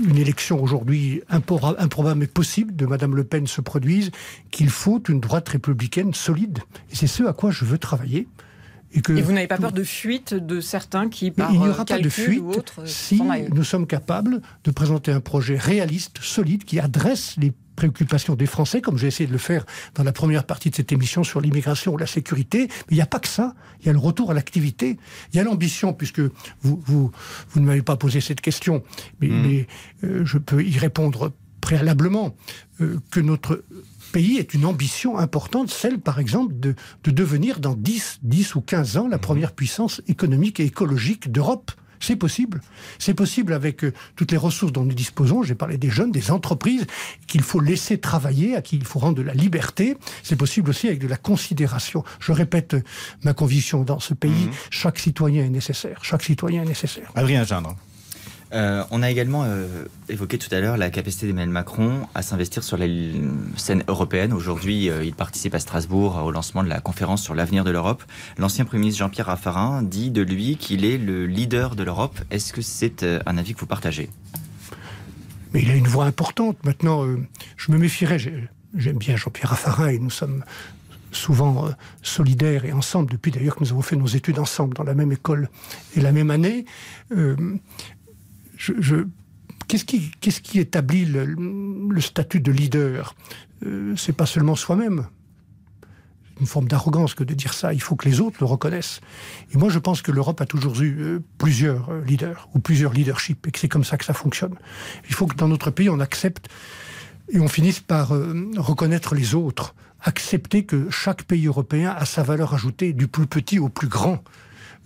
[0.05, 4.11] une élection aujourd'hui improbable mais possible de Madame Le Pen se produise,
[4.51, 6.61] qu'il faut une droite républicaine solide.
[6.91, 8.29] Et c'est ce à quoi je veux travailler.
[8.95, 11.67] Et, que Et vous n'avez pas peur de fuite de certains qui, par il n'y
[11.67, 13.23] euh, aura pas de fuite ou autre, euh, si
[13.53, 18.81] nous sommes capables de présenter un projet réaliste, solide, qui adresse les préoccupations des Français,
[18.81, 19.65] comme j'ai essayé de le faire
[19.95, 22.69] dans la première partie de cette émission sur l'immigration ou la sécurité.
[22.69, 23.55] Mais il n'y a pas que ça.
[23.81, 24.99] Il y a le retour à l'activité.
[25.33, 27.11] Il y a l'ambition, puisque vous, vous,
[27.51, 28.83] vous ne m'avez pas posé cette question,
[29.21, 29.67] mais, mais,
[30.05, 32.37] euh, je peux y répondre préalablement,
[32.81, 33.65] euh, que notre
[34.13, 38.61] pays est une ambition importante, celle par exemple de, de devenir dans 10, 10 ou
[38.61, 41.73] 15 ans la première puissance économique et écologique d'Europe.
[42.03, 42.61] C'est possible.
[42.99, 45.45] C'est possible avec euh, toutes les ressources dont nous disposons.
[45.45, 46.85] J'ai parlé des jeunes, des entreprises
[47.29, 49.97] qu'il faut laisser travailler, à qui il faut rendre de la liberté.
[50.25, 52.03] C'est possible aussi avec de la considération.
[52.19, 52.83] Je répète euh,
[53.23, 54.49] ma conviction dans ce pays.
[54.71, 56.01] Chaque citoyen est nécessaire.
[56.03, 57.11] Chaque citoyen est nécessaire.
[57.15, 57.77] Adrien Gindre.
[58.53, 59.67] Euh, on a également euh,
[60.11, 62.85] évoqué tout à l'heure la capacité d'Emmanuel Macron à s'investir sur la
[63.57, 64.33] scène européenne.
[64.35, 68.03] Aujourd'hui, euh, il participe à Strasbourg au lancement de la conférence sur l'avenir de l'Europe.
[68.37, 72.19] L'ancien Premier ministre Jean-Pierre Raffarin dit de lui qu'il est le leader de l'Europe.
[72.31, 74.11] Est-ce que c'est un avis que vous partagez?
[75.55, 76.63] Mais il a une voix importante.
[76.65, 77.07] Maintenant,
[77.57, 78.19] je me méfierais.
[78.19, 80.45] J'ai- J'aime bien Jean-Pierre Raffarin et nous sommes
[81.11, 81.69] souvent
[82.03, 85.13] solidaires et ensemble, depuis d'ailleurs que nous avons fait nos études ensemble dans la même
[85.13, 85.51] école
[85.95, 86.65] et la même année.
[88.71, 89.05] Je,
[89.69, 93.15] Qu'est-ce qui, établit le, le statut de leader?
[93.65, 95.07] Euh, C'est pas seulement soi-même.
[96.35, 97.73] C'est une forme d'arrogance que de dire ça.
[97.73, 99.01] Il faut que les autres le reconnaissent.
[99.55, 102.93] Et moi, je pense que l'Europe a toujours eu euh, plusieurs euh, leaders ou plusieurs
[102.93, 104.57] leaderships et que c'est comme ça que ça fonctionne.
[105.09, 106.49] Il faut que dans notre pays, on accepte
[107.31, 112.23] et on finisse par euh, reconnaître les autres, accepter que chaque pays européen a sa
[112.23, 114.23] valeur ajoutée, du plus petit au plus grand.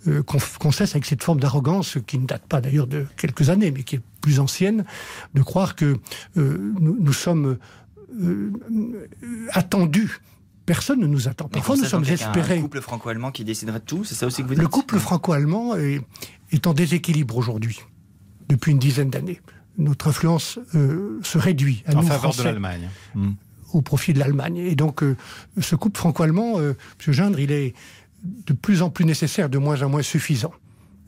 [0.07, 3.49] Euh, qu'on qu'on cesse avec cette forme d'arrogance qui ne date pas d'ailleurs de quelques
[3.49, 4.85] années, mais qui est plus ancienne,
[5.33, 5.97] de croire que
[6.37, 7.57] euh, nous, nous sommes
[8.21, 8.51] euh,
[9.51, 10.19] attendus.
[10.65, 11.47] Personne ne nous attend.
[11.47, 12.57] Parfois, nous sommes espérés.
[12.57, 14.99] Un couple franco-allemand qui déciderait de tout, c'est ça aussi que vous dites Le couple
[14.99, 16.01] franco-allemand est,
[16.51, 17.79] est en déséquilibre aujourd'hui,
[18.49, 19.39] depuis une dizaine d'années.
[19.77, 21.83] Notre influence euh, se réduit.
[21.85, 22.89] À En nous, faveur de l'Allemagne.
[23.15, 23.31] Hmm.
[23.73, 24.57] Au profit de l'Allemagne.
[24.57, 25.15] Et donc, euh,
[25.61, 27.13] ce couple franco-allemand, euh, M.
[27.13, 27.73] Gindre, il est
[28.45, 30.53] de plus en plus nécessaire, de moins en moins suffisant.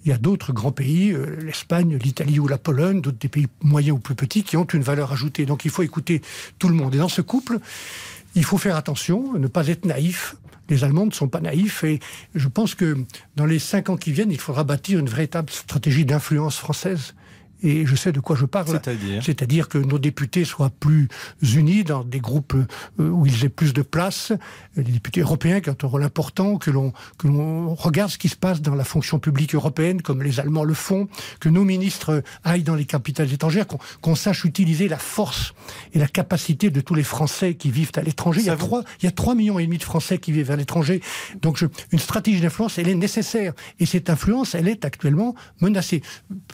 [0.05, 3.47] Il y a d'autres grands pays, euh, l'Espagne, l'Italie ou la Pologne, d'autres des pays
[3.61, 5.45] moyens ou plus petits, qui ont une valeur ajoutée.
[5.45, 6.21] Donc il faut écouter
[6.57, 6.95] tout le monde.
[6.95, 7.59] Et dans ce couple,
[8.35, 10.35] il faut faire attention, ne pas être naïf.
[10.69, 11.99] Les Allemands ne sont pas naïfs et
[12.35, 12.95] je pense que
[13.35, 17.15] dans les cinq ans qui viennent, il faudra bâtir une véritable stratégie d'influence française.
[17.61, 18.67] Et je sais de quoi je parle.
[18.67, 21.07] C'est-à-dire C'est-à-dire que nos députés soient plus
[21.41, 22.53] unis dans des groupes
[22.99, 24.31] euh, où ils aient plus de place,
[24.75, 28.29] les députés européens qui ont un rôle important, que l'on que l'on regarde ce qui
[28.29, 31.07] se passe dans la fonction publique européenne, comme les Allemands le font,
[31.39, 35.53] que nos ministres aillent dans les capitales étrangères, qu'on qu'on sache utiliser la force
[35.93, 38.39] et la capacité de tous les Français qui vivent à l'étranger.
[38.41, 40.51] Il y a trois, il y a trois millions et demi de Français qui vivent
[40.51, 41.01] à l'étranger.
[41.41, 43.53] Donc, je- une stratégie d'influence, elle est nécessaire.
[43.79, 46.01] Et cette influence, elle est actuellement menacée.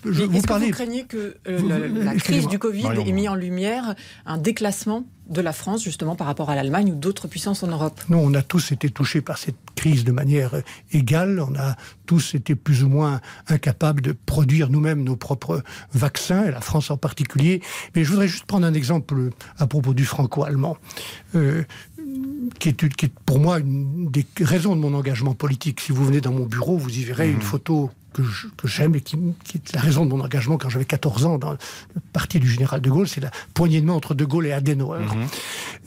[0.03, 0.71] Je, vous parlez.
[0.71, 3.05] vous que euh, la, la crise du Covid Marion.
[3.05, 6.95] ait mis en lumière un déclassement de la France, justement, par rapport à l'Allemagne ou
[6.95, 10.53] d'autres puissances en Europe Non, on a tous été touchés par cette crise de manière
[10.55, 11.39] euh, égale.
[11.39, 11.75] On a
[12.05, 16.91] tous été plus ou moins incapables de produire nous-mêmes nos propres vaccins, et la France
[16.91, 17.61] en particulier.
[17.95, 20.77] Mais je voudrais juste prendre un exemple euh, à propos du franco-allemand,
[21.33, 21.63] euh,
[22.59, 25.81] qui, est, qui est pour moi une des raisons de mon engagement politique.
[25.81, 27.89] Si vous venez dans mon bureau, vous y verrez une photo
[28.57, 31.37] que j'aime et qui, qui est la raison de mon engagement quand j'avais 14 ans
[31.37, 31.57] dans le
[32.13, 35.05] parti du général de Gaulle, c'est la poignée de main entre de Gaulle et Adenauer.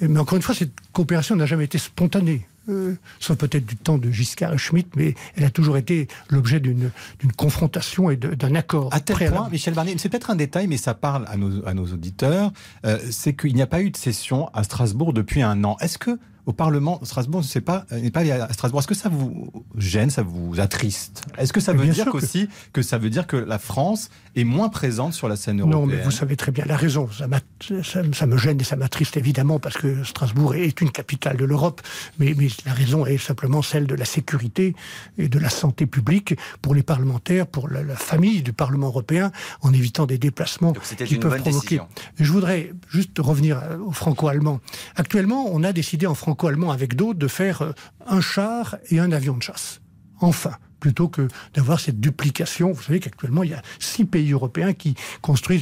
[0.01, 2.47] Mais encore une fois, cette coopération n'a jamais été spontanée.
[2.69, 6.61] Euh, sauf peut-être du temps de Giscard et Schmitt, mais elle a toujours été l'objet
[6.61, 6.91] d'une
[7.37, 8.93] confrontation et d'un accord.
[8.93, 9.39] À tel préalable.
[9.39, 12.53] point, Michel Barnier, c'est peut-être un détail, mais ça parle à nos, à nos auditeurs,
[12.85, 15.79] euh, c'est qu'il n'y a pas eu de session à Strasbourg depuis un an.
[15.81, 16.19] Est-ce que
[16.49, 18.81] au Parlement, Strasbourg n'est pas, euh, n'est pas allé à Strasbourg.
[18.81, 21.23] Est-ce que ça vous gêne, ça vous attriste?
[21.37, 22.81] Est-ce que ça veut bien dire que- aussi que...
[22.81, 26.03] ça veut dire que la France est moins présente sur la scène européenne Non, mais
[26.03, 27.09] vous savez très bien la raison.
[27.11, 27.41] Ça, m'a-
[27.83, 31.45] ça- ça me gêne et ça m'attriste évidemment parce que Strasbourg est une capitale de
[31.45, 31.81] l'Europe.
[32.19, 34.75] Mais, mais la raison est simplement celle de la sécurité
[35.19, 39.33] et de la santé publique pour les parlementaires, pour la, la famille du Parlement européen,
[39.63, 41.77] en évitant des déplacements qui une peuvent bonne provoquer.
[41.77, 41.89] décision.
[42.19, 44.61] Je voudrais juste revenir euh, au franco-allemand.
[44.97, 47.73] Actuellement, on a décidé en franco-allemand avec d'autres de faire euh,
[48.07, 49.81] un char et un avion de chasse.
[50.21, 52.73] Enfin plutôt que d'avoir cette duplication.
[52.73, 55.59] Vous savez qu'actuellement, il y a six pays européens qui construisent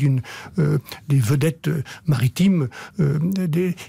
[0.59, 2.69] euh, des vedettes euh, maritimes.
[3.01, 3.19] euh,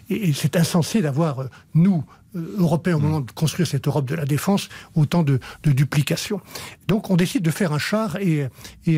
[0.09, 2.03] et c'est insensé d'avoir, nous,
[2.35, 6.39] Européens, au moment de construire cette Europe de la défense, autant de, de duplication.
[6.87, 8.47] Donc on décide de faire un char et,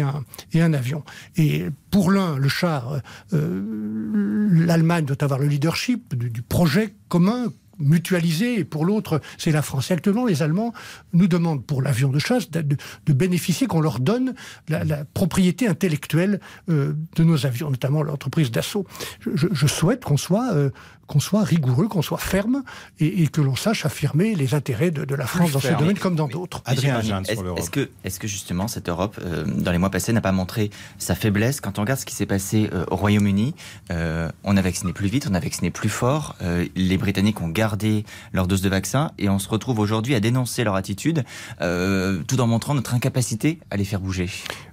[0.01, 1.03] un, avion.
[1.37, 3.01] Et pour l'un, le char,
[3.31, 7.47] l'Allemagne doit avoir le leadership du projet commun
[7.79, 9.91] mutualisé, et pour l'autre, c'est la France.
[9.91, 10.73] Et actuellement, les Allemands
[11.13, 14.33] nous demandent pour l'avion de chasse de, bénéficier, qu'on leur donne
[14.67, 18.85] la, propriété intellectuelle euh, de nos avions, notamment l'entreprise d'assaut.
[19.21, 20.69] Je souhaite qu'on soit, euh,
[21.09, 22.63] qu'on soit rigoureux, qu'on soit ferme,
[22.99, 25.97] et, et que l'on sache affirmer les intérêts de, de la France dans ce domaine
[25.97, 26.61] comme dans d'autres.
[26.63, 26.89] Barnier,
[27.27, 30.31] Est-ce est-ce que, est-ce que justement cette Europe, euh, dans les mois passés, n'a pas
[30.31, 33.55] montré sa faiblesse Quand on regarde ce qui s'est passé euh, au Royaume-Uni,
[33.91, 36.35] euh, on a vacciné plus vite, on a vacciné plus fort.
[36.43, 40.19] euh, les Britanniques ont gardé leur dose de vaccin et on se retrouve aujourd'hui à
[40.19, 41.23] dénoncer leur attitude
[41.61, 44.29] euh, tout en montrant notre incapacité à les faire bouger.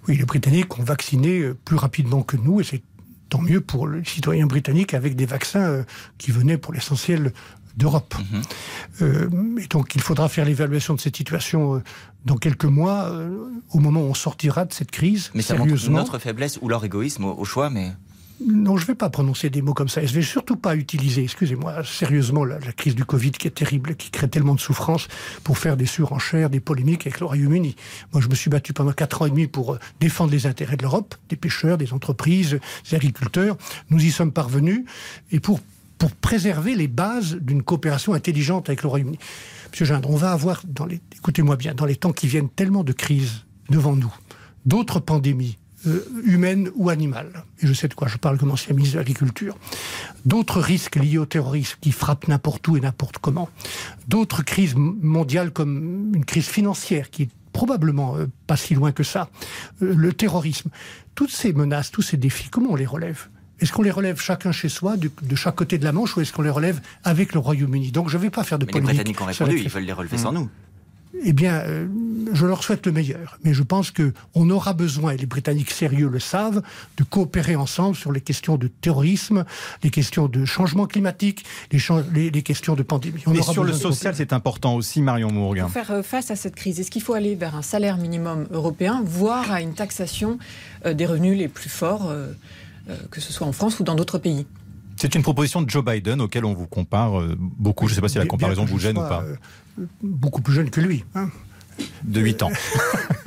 [0.06, 2.82] Oui, les Britanniques ont vacciné plus rapidement que nous et c'est
[3.28, 5.82] tant mieux pour les citoyens britanniques avec des vaccins euh,
[6.18, 7.32] qui venaient pour l'essentiel
[7.76, 8.14] d'Europe.
[8.18, 8.42] Mhm.
[9.02, 11.82] Euh, et donc il faudra faire l'évaluation de cette situation euh,
[12.24, 15.30] dans quelques mois, euh, au moment où on sortira de cette crise.
[15.34, 17.92] Mais ça montre notre faiblesse ou leur égoïsme au, au choix, mais
[18.44, 20.02] Non, je ne vais pas prononcer des mots comme ça.
[20.02, 23.52] Et je ne vais surtout pas utiliser, excusez-moi, sérieusement, la, crise du Covid qui est
[23.52, 25.08] terrible, qui crée tellement de souffrance
[25.42, 27.76] pour faire des surenchères, des polémiques avec le Royaume-Uni.
[28.12, 30.76] Moi, je me suis battu pendant quatre ans et demi pour euh, défendre les intérêts
[30.76, 32.58] de l'Europe, des pêcheurs, des entreprises,
[32.88, 33.56] des agriculteurs.
[33.88, 34.84] Nous y sommes parvenus.
[35.32, 35.60] Et pour,
[35.96, 39.18] pour préserver les bases d'une coopération intelligente avec le Royaume-Uni.
[39.70, 40.62] Monsieur Gindre, on va avoir,
[41.16, 44.14] écoutez-moi bien, dans les temps qui viennent, tellement de crises devant nous,
[44.66, 48.74] d'autres pandémies, euh, humaines ou animales, et je sais de quoi je parle comme ancien
[48.74, 49.56] ministre de l'Agriculture,
[50.24, 53.48] d'autres risques liés au terrorisme qui frappent n'importe où et n'importe comment,
[54.08, 59.02] d'autres crises mondiales comme une crise financière qui est probablement euh, pas si loin que
[59.02, 59.30] ça,
[59.82, 60.70] euh, le terrorisme,
[61.14, 63.28] toutes ces menaces, tous ces défis, comment on les relève?
[63.58, 66.32] Est-ce qu'on les relève chacun chez soi, de chaque côté de la Manche, ou est-ce
[66.32, 67.90] qu'on les relève avec le Royaume-Uni?
[67.90, 68.96] Donc je ne vais pas faire de Mais les polémique.
[68.96, 70.50] Britanniques ont répondu, ils veulent les relever sans nous.
[71.24, 71.86] Eh bien, euh,
[72.32, 73.38] je leur souhaite le meilleur.
[73.44, 76.62] Mais je pense qu'on aura besoin, et les Britanniques sérieux le savent,
[76.98, 79.44] de coopérer ensemble sur les questions de terrorisme,
[79.82, 81.78] les questions de changement climatique, les,
[82.12, 83.22] les- les questions de pandémie.
[83.26, 85.60] On Mais aura sur le social, c'est important aussi, Marion Mourgue.
[85.62, 88.46] Pour faire euh, face à cette crise, est-ce qu'il faut aller vers un salaire minimum
[88.50, 90.38] européen, voire à une taxation
[90.84, 92.32] euh, des revenus les plus forts, euh,
[93.10, 94.46] que ce soit en France ou dans d'autres pays?
[94.96, 97.86] C'est une proposition de Joe Biden auquel on vous compare beaucoup.
[97.86, 99.24] Je ne sais pas si la comparaison vous je gêne ou pas.
[100.02, 101.04] Beaucoup plus jeune que lui.
[101.14, 101.28] hein.
[102.04, 102.50] De 8 ans.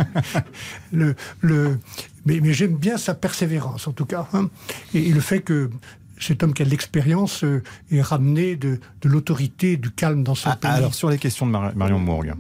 [0.91, 1.77] le, le,
[2.25, 4.27] mais mais j'aime bien sa persévérance, en tout cas.
[4.33, 4.49] hein.
[4.93, 5.69] Et, et le fait que
[6.19, 10.35] cet homme qui a de l'expérience euh, ait ramené de, de l'autorité, du calme dans
[10.35, 10.57] son pays.
[10.63, 12.33] Ah, Alors, sur les questions de Mar- Marion Mourgue.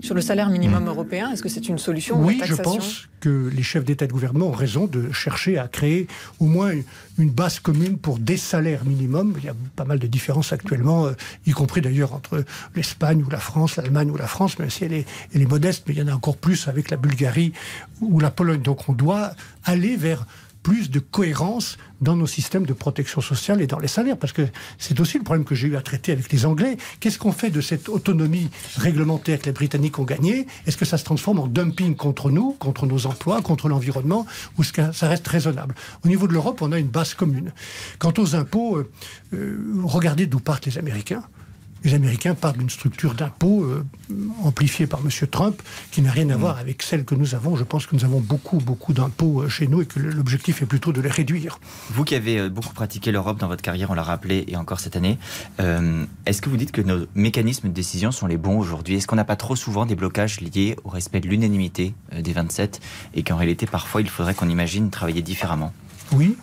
[0.00, 3.50] Sur le salaire minimum européen, est-ce que c'est une solution ou oui, je pense que
[3.54, 6.06] les chefs d'État et de gouvernement ont raison de chercher à créer
[6.38, 6.72] au moins
[7.18, 9.34] une, base commune pour des salaires minimums.
[9.38, 11.12] Il y a pas mal de différences actuellement, euh,
[11.46, 12.44] y compris d'ailleurs entre
[12.74, 15.84] l'Espagne ou la France, l'Allemagne ou la France, même si elle est, elle est modeste,
[15.86, 17.52] mais il y en a encore plus avec la Bulgarie
[18.00, 18.62] ou la Pologne.
[18.62, 19.32] Donc on doit
[19.64, 20.26] aller vers
[20.62, 24.42] plus de cohérence dans nos systèmes de protection sociale et dans les salaires, parce que
[24.78, 26.76] c'est aussi le problème que j'ai eu à traiter avec les Anglais.
[26.98, 30.46] Qu'est-ce qu'on fait de cette autonomie réglementaire que les Britanniques ont gagnée?
[30.66, 34.62] Est-ce que ça se transforme en dumping contre nous, contre nos emplois, contre l'environnement, ou
[34.62, 35.74] est-ce que ça reste raisonnable?
[36.04, 37.52] Au niveau de l'Europe, on a une base commune.
[37.98, 38.90] Quant aux impôts, euh,
[39.34, 41.22] euh, regardez d'où partent les Américains.
[41.82, 43.84] Les Américains partent d'une structure d'impôts euh,
[44.42, 45.08] amplifiée par M.
[45.30, 47.56] Trump, qui n'a rien à voir avec celle que nous avons.
[47.56, 50.66] Je pense que nous avons beaucoup, beaucoup d'impôts euh, chez nous et que l'objectif est
[50.66, 51.58] plutôt de les réduire.
[51.90, 54.80] Vous qui avez euh, beaucoup pratiqué l'Europe dans votre carrière, on l'a rappelé, et encore
[54.80, 55.18] cette année,
[55.60, 58.96] euh, est-ce que vous dites que nos mécanismes de décision sont les bons aujourd'hui?
[58.96, 62.80] Est-ce qu'on n'a pas trop souvent des blocages liés au respect de l'unanimité des 27
[63.14, 65.72] et qu'en réalité, parfois, il faudrait qu'on imagine travailler différemment?
[66.12, 66.36] Oui,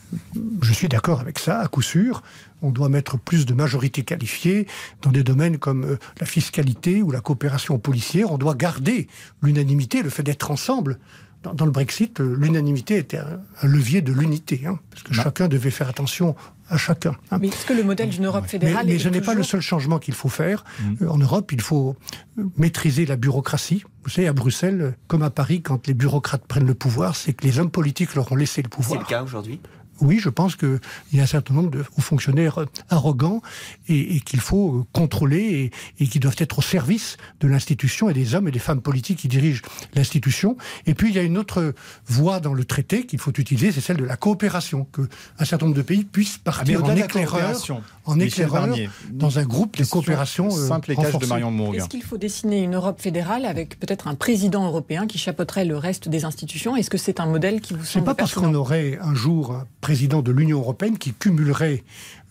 [0.61, 2.23] je suis d'accord avec ça, à coup sûr.
[2.61, 4.67] On doit mettre plus de majorité qualifiée
[5.01, 8.31] dans des domaines comme euh, la fiscalité ou la coopération policière.
[8.31, 9.07] On doit garder
[9.43, 10.97] l'unanimité, le fait d'être ensemble.
[11.43, 15.13] Dans, dans le Brexit, euh, l'unanimité était un, un levier de l'unité, hein, parce que
[15.13, 16.35] chacun devait faire attention
[16.69, 17.15] à chacun.
[17.29, 17.37] hein.
[17.39, 19.43] Mais est-ce que le modèle d'une Europe Mais, fédérale mais est ce n'est pas le
[19.43, 20.65] seul changement qu'il faut faire.
[21.03, 21.95] Euh, En Europe, il faut
[22.57, 23.83] maîtriser la bureaucratie.
[24.03, 27.45] Vous savez, à Bruxelles, comme à Paris, quand les bureaucrates prennent le pouvoir, c'est que
[27.45, 28.99] les hommes politiques leur ont laissé le C'est pouvoir.
[29.01, 29.59] le cas aujourd'hui?
[30.01, 30.79] Oui, je pense qu'il
[31.13, 33.41] y a un certain nombre de hauts fonctionnaires euh, arrogants
[33.87, 38.09] et, et qu'il faut euh, contrôler et, et qui doivent être au service de l'institution
[38.09, 39.61] et des hommes et des femmes politiques qui dirigent
[39.93, 40.57] l'institution.
[40.85, 41.73] Et puis il y a une autre
[42.05, 45.01] voie dans le traité qu'il faut utiliser, c'est celle de la coopération, que
[45.39, 48.89] un certain nombre de pays puissent Ah, partir en éclaireur, coopération, en Michel éclaireur Barnier,
[49.11, 51.25] dans un groupe de coopération euh, simple écage de.
[51.25, 51.73] Marion.
[51.73, 55.77] Est-ce qu'il faut dessiner une Europe fédérale avec peut-être un président européen qui chapeauterait le
[55.77, 56.75] reste des institutions?
[56.75, 59.53] Est-ce que c'est un modèle qui vous C'est semble pas parce qu'on aurait un jour
[59.53, 61.81] un président de l'Union européenne qui cumulerait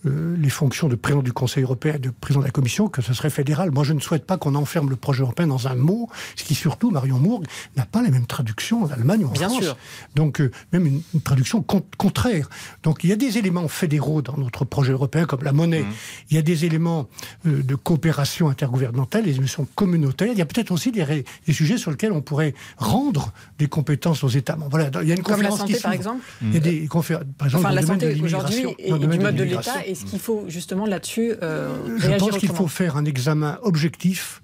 [0.05, 3.13] les fonctions de président du Conseil européen et de président de la Commission que ce
[3.13, 3.71] serait fédéral.
[3.71, 6.55] Moi, je ne souhaite pas qu'on enferme le projet européen dans un mot, ce qui
[6.55, 7.45] surtout, Marion Mourgue,
[7.75, 9.61] n'a pas la même traduction en Allemagne ou en Bien France.
[9.63, 9.77] sûr.
[10.15, 12.49] Donc, euh, même une, une traduction con- contraire.
[12.83, 15.85] Donc, il y a des éléments fédéraux dans notre projet européen, comme la monnaie.
[16.29, 17.07] Il y a des éléments
[17.45, 20.29] euh, de coopération intergouvernementale, des émissions communautaires.
[20.31, 24.29] Il y a peut-être aussi des, sujets sur lesquels on pourrait rendre des compétences aux
[24.29, 24.71] États membres.
[24.71, 26.59] Voilà, il y a une Comme la conférence santé, qui par exemple Il y a
[26.59, 28.95] des conférences, par exemple, Enfin, dans la le domaine de santé aujourd'hui l'immigration.
[28.95, 29.73] et du mode de l'État.
[29.87, 34.41] Est-ce qu'il faut justement là-dessus euh, Je pense qu'il faut faire un examen objectif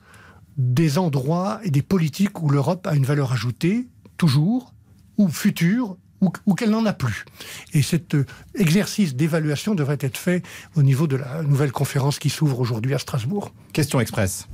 [0.58, 3.88] des endroits et des politiques où l'Europe a une valeur ajoutée,
[4.18, 4.74] toujours,
[5.18, 7.26] ou future, ou, ou qu'elle n'en a plus.
[7.74, 10.43] Et cet euh, exercice d'évaluation devrait être fait
[10.76, 13.51] au niveau de la nouvelle conférence qui s'ouvre aujourd'hui à Strasbourg.
[13.74, 14.47] Question express.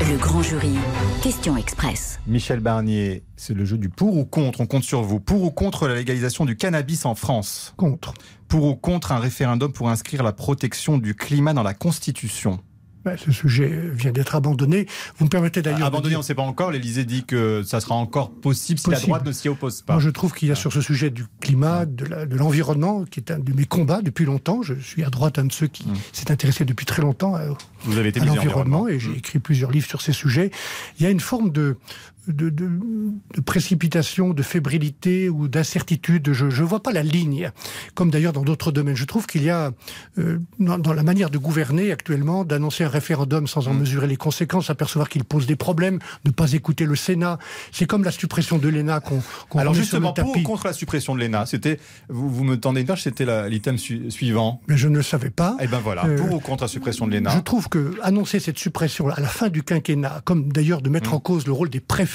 [0.00, 0.74] Le grand jury.
[1.22, 2.18] Question express.
[2.26, 4.60] Michel Barnier, c'est le jeu du pour ou contre.
[4.60, 5.20] On compte sur vous.
[5.20, 7.72] Pour ou contre la légalisation du cannabis en France?
[7.76, 8.14] Contre.
[8.48, 12.60] Pour ou contre un référendum pour inscrire la protection du climat dans la Constitution?
[13.04, 14.86] Ben, ce sujet vient d'être abandonné.
[15.18, 15.80] Vous me permettez d'ailleurs.
[15.80, 16.70] de Abandonné, dire- on ne sait pas encore.
[16.70, 19.94] L'Élysée dit que ça sera encore possible si la droite ne s'y oppose pas.
[19.94, 23.30] Moi, je trouve qu'il y a sur ce sujet du climat, de l'environnement, qui est
[23.30, 24.62] un de mes combats depuis longtemps.
[24.62, 27.44] Je suis à droite un de ceux qui s'est intéressé depuis très longtemps à,
[28.24, 30.50] l'environnement et j'ai écrit plusieurs livres sur ces sujets.
[30.98, 31.76] Il y a une forme de,
[32.28, 32.70] de, de-
[33.34, 36.32] de précipitation, de fébrilité ou d'incertitude.
[36.32, 37.50] Je ne vois pas la ligne,
[37.94, 38.96] comme d'ailleurs dans d'autres domaines.
[38.96, 39.72] Je trouve qu'il y a,
[40.18, 44.16] euh, dans, dans la manière de gouverner actuellement, d'annoncer un référendum sans en mesurer les
[44.16, 47.38] conséquences, apercevoir qu'il pose des problèmes, ne pas écouter le Sénat.
[47.72, 51.14] C'est comme la suppression de l'ENA qu'on qu'on Alors justement, pour ou contre la suppression
[51.14, 54.60] de l'ENA, c'était, vous, vous me tendez une c'était l'item su- suivant.
[54.68, 55.56] Mais je ne le savais pas.
[55.60, 57.30] Et ben voilà, Euh, pour ou contre la suppression de l'ENA?
[57.30, 61.12] Je trouve que annoncer cette suppression à la fin du quinquennat, comme d'ailleurs de mettre
[61.14, 62.13] en cause le rôle des préfets,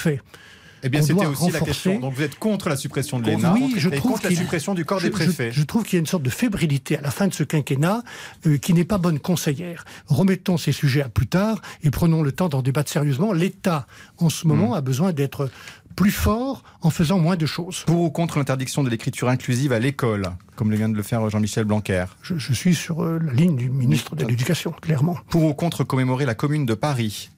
[0.81, 1.99] Eh bien, c'était aussi la question.
[1.99, 4.73] Donc vous êtes contre la suppression de l'ENA Oui, je et trouve contre la suppression
[4.73, 5.51] du corps je- des préfets.
[5.51, 7.43] Je, je trouve qu'il y a une sorte de fébrilité à la fin de ce
[7.43, 8.01] quinquennat
[8.47, 9.83] euh, qui n'est pas bonne conseillère.
[10.07, 13.33] Remettons ces sujets à plus tard et prenons le temps d'en débattre sérieusement.
[13.33, 13.87] L'État,
[14.19, 14.49] en ce Hmm.
[14.51, 15.49] moment, a besoin d'être
[15.97, 17.83] plus fort en faisant moins de choses.
[17.85, 21.29] Pour ou contre l'interdiction de l'écriture inclusive à l'école, comme le vient de le faire
[21.29, 25.17] Jean-Michel Blanquer Je, je suis sur euh, la ligne du ministre de l'Éducation, clairement.
[25.29, 27.31] Pour ou contre commémorer la commune de Paris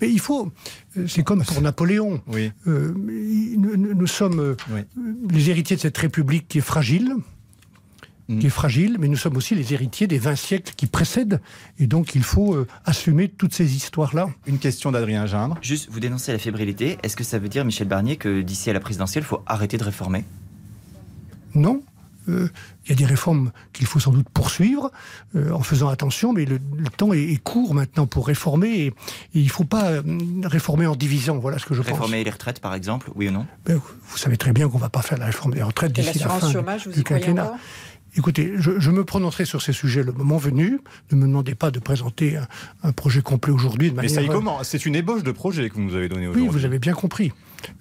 [0.00, 0.52] Mais il faut,
[0.96, 2.20] euh, c'est comme pour Napoléon.
[2.28, 2.52] Oui.
[2.66, 4.80] Euh, nous, sommes euh, Oui.
[5.30, 7.14] les héritiers de cette République qui est fragile,
[8.28, 8.40] Mm.
[8.40, 11.40] qui est fragile, mais nous sommes aussi les héritiers des 20 siècles qui précèdent,
[11.78, 14.28] et donc il faut euh, assumer toutes ces histoires-là.
[14.48, 15.56] Une question d'Adrien Gindre.
[15.62, 16.98] Juste, vous dénoncez la fébrilité.
[17.04, 19.78] Est-ce que ça veut dire, Michel Barnier, que d'ici à la présidentielle, il faut arrêter
[19.78, 20.24] de réformer?
[21.54, 21.82] Non.
[22.28, 22.48] Euh,
[22.86, 24.92] Il y a des réformes qu'il faut sans doute poursuivre
[25.34, 28.86] euh, en faisant attention, mais le, le temps est, est court maintenant pour réformer et,
[28.86, 28.92] et
[29.34, 30.02] il ne faut pas euh,
[30.44, 31.38] réformer en divisant.
[31.38, 31.90] Voilà ce que je pense.
[31.90, 33.46] Réformer les retraites, par exemple, oui ou non?
[33.64, 36.02] Ben, vous savez très bien qu'on ne va pas faire la réforme des retraites Et
[36.02, 37.54] d'ici la fin chômage, du, vous du y quinquennat.
[38.18, 40.78] Écoutez, je, je me prononcerai sur ces sujets le moment venu.
[41.12, 42.46] Ne me demandez pas de présenter un,
[42.84, 43.90] un projet complet aujourd'hui.
[43.90, 44.68] de Mais ça y commence.
[44.68, 46.48] C'est une ébauche de projet que vous nous avez donné Oui, aujourd'hui.
[46.60, 47.32] vous avez bien compris.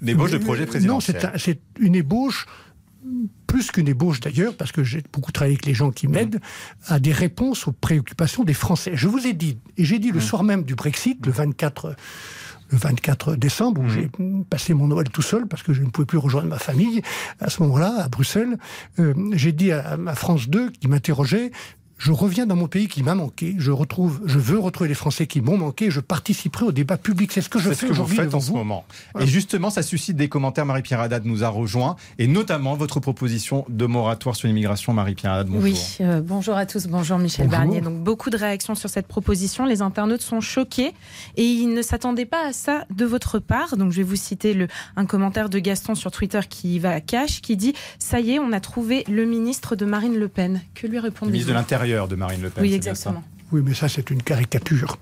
[0.01, 1.18] Une ébauche de Euh, projet Non, présidentiel.
[1.22, 2.47] c'est un- c'est une ébauche,
[3.47, 6.39] plus qu'une ébauche d'ailleurs, parce que j'ai beaucoup travaillé avec les gens qui m'aident,
[6.88, 8.91] à des réponses aux préoccupations des Français.
[8.95, 11.95] Je vous ai dit, et j'ai dit le soir même du Brexit, le 24
[12.72, 14.10] le 24 décembre, où j'ai
[14.49, 17.03] passé mon Noël tout seul parce que je ne pouvais plus rejoindre ma famille
[17.39, 18.58] à ce moment-là, à Bruxelles.
[18.99, 21.51] Euh, j'ai dit à, à France 2 qui m'interrogeait
[21.98, 25.28] je reviens dans mon pays qui m'a manqué, je retrouve, je veux retrouver les Français
[25.28, 27.32] qui m'ont manqué, je participerai au débat public.
[27.32, 28.86] C'est ce que je C'est fais ce que vous aujourd'hui en ce moment.
[29.14, 29.26] Voilà.
[29.26, 30.66] Et justement, ça suscite des commentaires.
[30.66, 34.93] Marie-Pierre Haddad nous a rejoint, et notamment votre proposition de moratoire sur l'immigration.
[34.93, 35.64] Marie-Pierre Haddad, bonjour.
[35.64, 37.60] Oui, euh, bonjour à tous, bonjour Michel Bonjour.
[37.60, 37.82] Barnier.
[37.82, 39.66] Donc beaucoup de réactions sur cette proposition.
[39.66, 40.93] Les internautes sont choqués
[41.38, 43.78] et ils ne s'attendaient pas à ça de votre part.
[43.78, 47.02] Donc je vais vous citer le, un commentaire de Gaston sur Twitter qui va à
[47.02, 50.62] cash, qui dit Ça y est, on a trouvé le ministre de Marine Le Pen.
[50.74, 51.56] Que lui Le répondez-vous ministre de
[51.86, 52.64] l'Intérieur de Marine Le Pen.
[52.64, 53.24] Oui, exactement.
[53.52, 54.98] Oui, mais ça, c'est une caricature.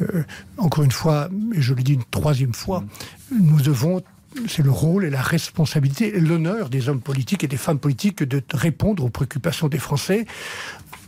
[0.00, 0.22] Euh,
[0.56, 2.84] encore une fois, et je le dis une troisième fois,
[3.32, 4.02] nous devons,
[4.46, 8.22] c'est le rôle et la responsabilité et l'honneur des hommes politiques et des femmes politiques
[8.22, 10.26] de répondre aux préoccupations des Français,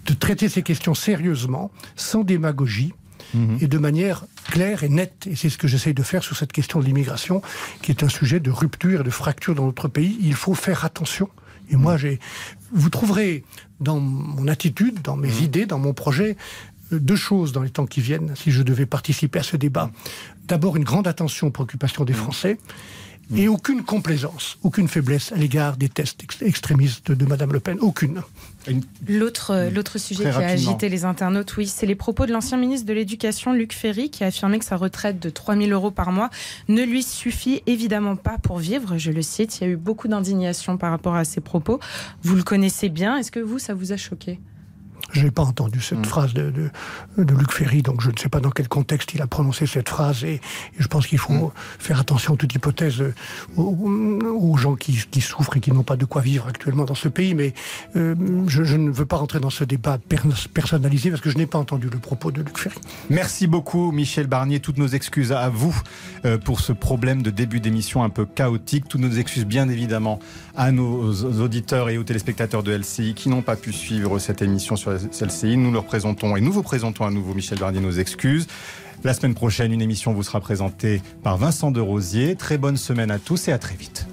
[0.06, 2.92] de traiter ces questions sérieusement, sans démagogie.
[3.60, 5.28] Et de manière claire et nette.
[5.30, 7.42] Et c'est ce que j'essaye de faire sur cette question de l'immigration,
[7.80, 10.18] qui est un sujet de rupture et de fracture dans notre pays.
[10.20, 11.28] Il faut faire attention.
[11.70, 12.18] Et moi, j'ai,
[12.72, 13.44] vous trouverez
[13.80, 16.36] dans mon attitude, dans mes idées, dans mon projet,
[16.92, 19.90] euh, deux choses dans les temps qui viennent, si je devais participer à ce débat.
[20.48, 22.58] D'abord, une grande attention aux préoccupations des Français.
[23.36, 27.78] Et aucune complaisance, aucune faiblesse à l'égard des tests ex- extrémistes de Madame Le Pen.
[27.80, 28.22] Aucune.
[29.08, 32.32] L'autre, euh, l'autre sujet Très qui a agité les internautes, oui, c'est les propos de
[32.32, 35.70] l'ancien ministre de l'Éducation, Luc Ferry, qui a affirmé que sa retraite de 3 000
[35.70, 36.30] euros par mois
[36.68, 38.98] ne lui suffit évidemment pas pour vivre.
[38.98, 41.80] Je le cite, il y a eu beaucoup d'indignation par rapport à ces propos.
[42.22, 43.16] Vous le connaissez bien.
[43.16, 44.38] Est-ce que vous, ça vous a choqué?
[45.12, 48.28] Je n'ai pas entendu cette phrase de, de, de Luc Ferry, donc je ne sais
[48.28, 50.24] pas dans quel contexte il a prononcé cette phrase.
[50.24, 50.40] Et, et
[50.78, 53.12] je pense qu'il faut faire attention à toute hypothèse euh,
[53.56, 53.88] aux,
[54.30, 57.08] aux gens qui, qui souffrent et qui n'ont pas de quoi vivre actuellement dans ce
[57.08, 57.34] pays.
[57.34, 57.54] Mais
[57.96, 58.14] euh,
[58.46, 60.18] je, je ne veux pas rentrer dans ce débat per-
[60.54, 62.76] personnalisé parce que je n'ai pas entendu le propos de Luc Ferry.
[63.08, 64.60] Merci beaucoup, Michel Barnier.
[64.60, 65.76] Toutes nos excuses à vous
[66.24, 68.88] euh, pour ce problème de début d'émission un peu chaotique.
[68.88, 70.18] Toutes nos excuses, bien évidemment,
[70.56, 74.76] à nos auditeurs et aux téléspectateurs de LCI qui n'ont pas pu suivre cette émission
[74.76, 74.90] sur
[75.20, 75.56] LCI.
[75.56, 78.46] Nous leur présentons et nous vous présentons à nouveau, Michel Barnier, nos excuses.
[79.02, 82.36] La semaine prochaine, une émission vous sera présentée par Vincent de Rosier.
[82.36, 84.06] Très bonne semaine à tous et à très vite.